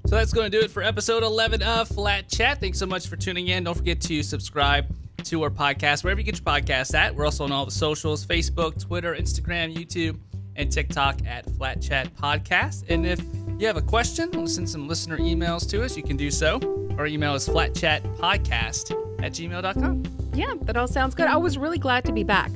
[0.10, 2.60] So that's going to do it for episode 11 of Flat Chat.
[2.60, 3.64] Thanks so much for tuning in.
[3.64, 4.88] Don't forget to subscribe
[5.26, 7.14] to our podcast wherever you get your podcasts at.
[7.14, 10.18] We're also on all the socials Facebook, Twitter, Instagram, YouTube,
[10.56, 12.90] and TikTok at Flat Chat Podcast.
[12.90, 13.22] And if
[13.60, 16.32] you have a question, want to send some listener emails to us, you can do
[16.32, 16.60] so.
[16.98, 20.19] Our email is flatchatpodcast at gmail.com.
[20.34, 21.28] Yeah, that all sounds good.
[21.28, 22.52] I was really glad to be back.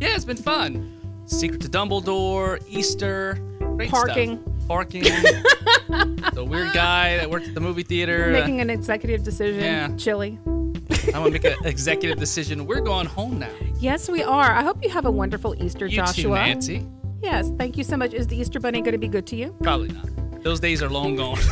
[0.00, 0.94] Yeah, it's been fun.
[1.26, 4.38] Secrets of Dumbledore, Easter, great Parking.
[4.40, 4.68] stuff.
[4.68, 5.02] Parking.
[6.34, 8.30] the weird guy that worked at the movie theater.
[8.30, 9.60] Making an executive decision.
[9.62, 9.88] Yeah.
[9.96, 10.38] Chili.
[10.46, 12.66] I'm gonna make an executive decision.
[12.66, 13.50] We're going home now.
[13.78, 14.52] Yes, we are.
[14.52, 16.22] I hope you have a wonderful Easter, You Joshua.
[16.22, 16.86] too, Nancy.
[17.22, 18.12] Yes, thank you so much.
[18.14, 19.54] Is the Easter Bunny going to be good to you?
[19.62, 20.08] Probably not.
[20.42, 21.38] Those days are long gone.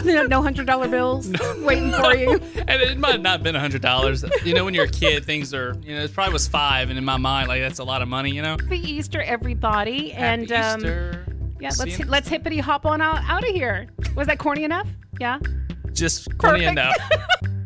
[0.04, 2.32] no no hundred dollar bills waiting for you.
[2.66, 4.24] and it might have not been a hundred dollars.
[4.44, 5.74] You know, when you're a kid, things are.
[5.82, 8.08] You know, it probably was five, and in my mind, like that's a lot of
[8.08, 8.30] money.
[8.30, 8.56] You know.
[8.60, 11.26] Happy Easter, everybody, and um, Easter.
[11.60, 13.88] yeah, See let's you- let's hippity hop on out, out of here.
[14.14, 14.88] Was that corny enough?
[15.20, 15.38] Yeah.
[15.92, 16.72] just corny Perfect.
[16.72, 16.96] enough.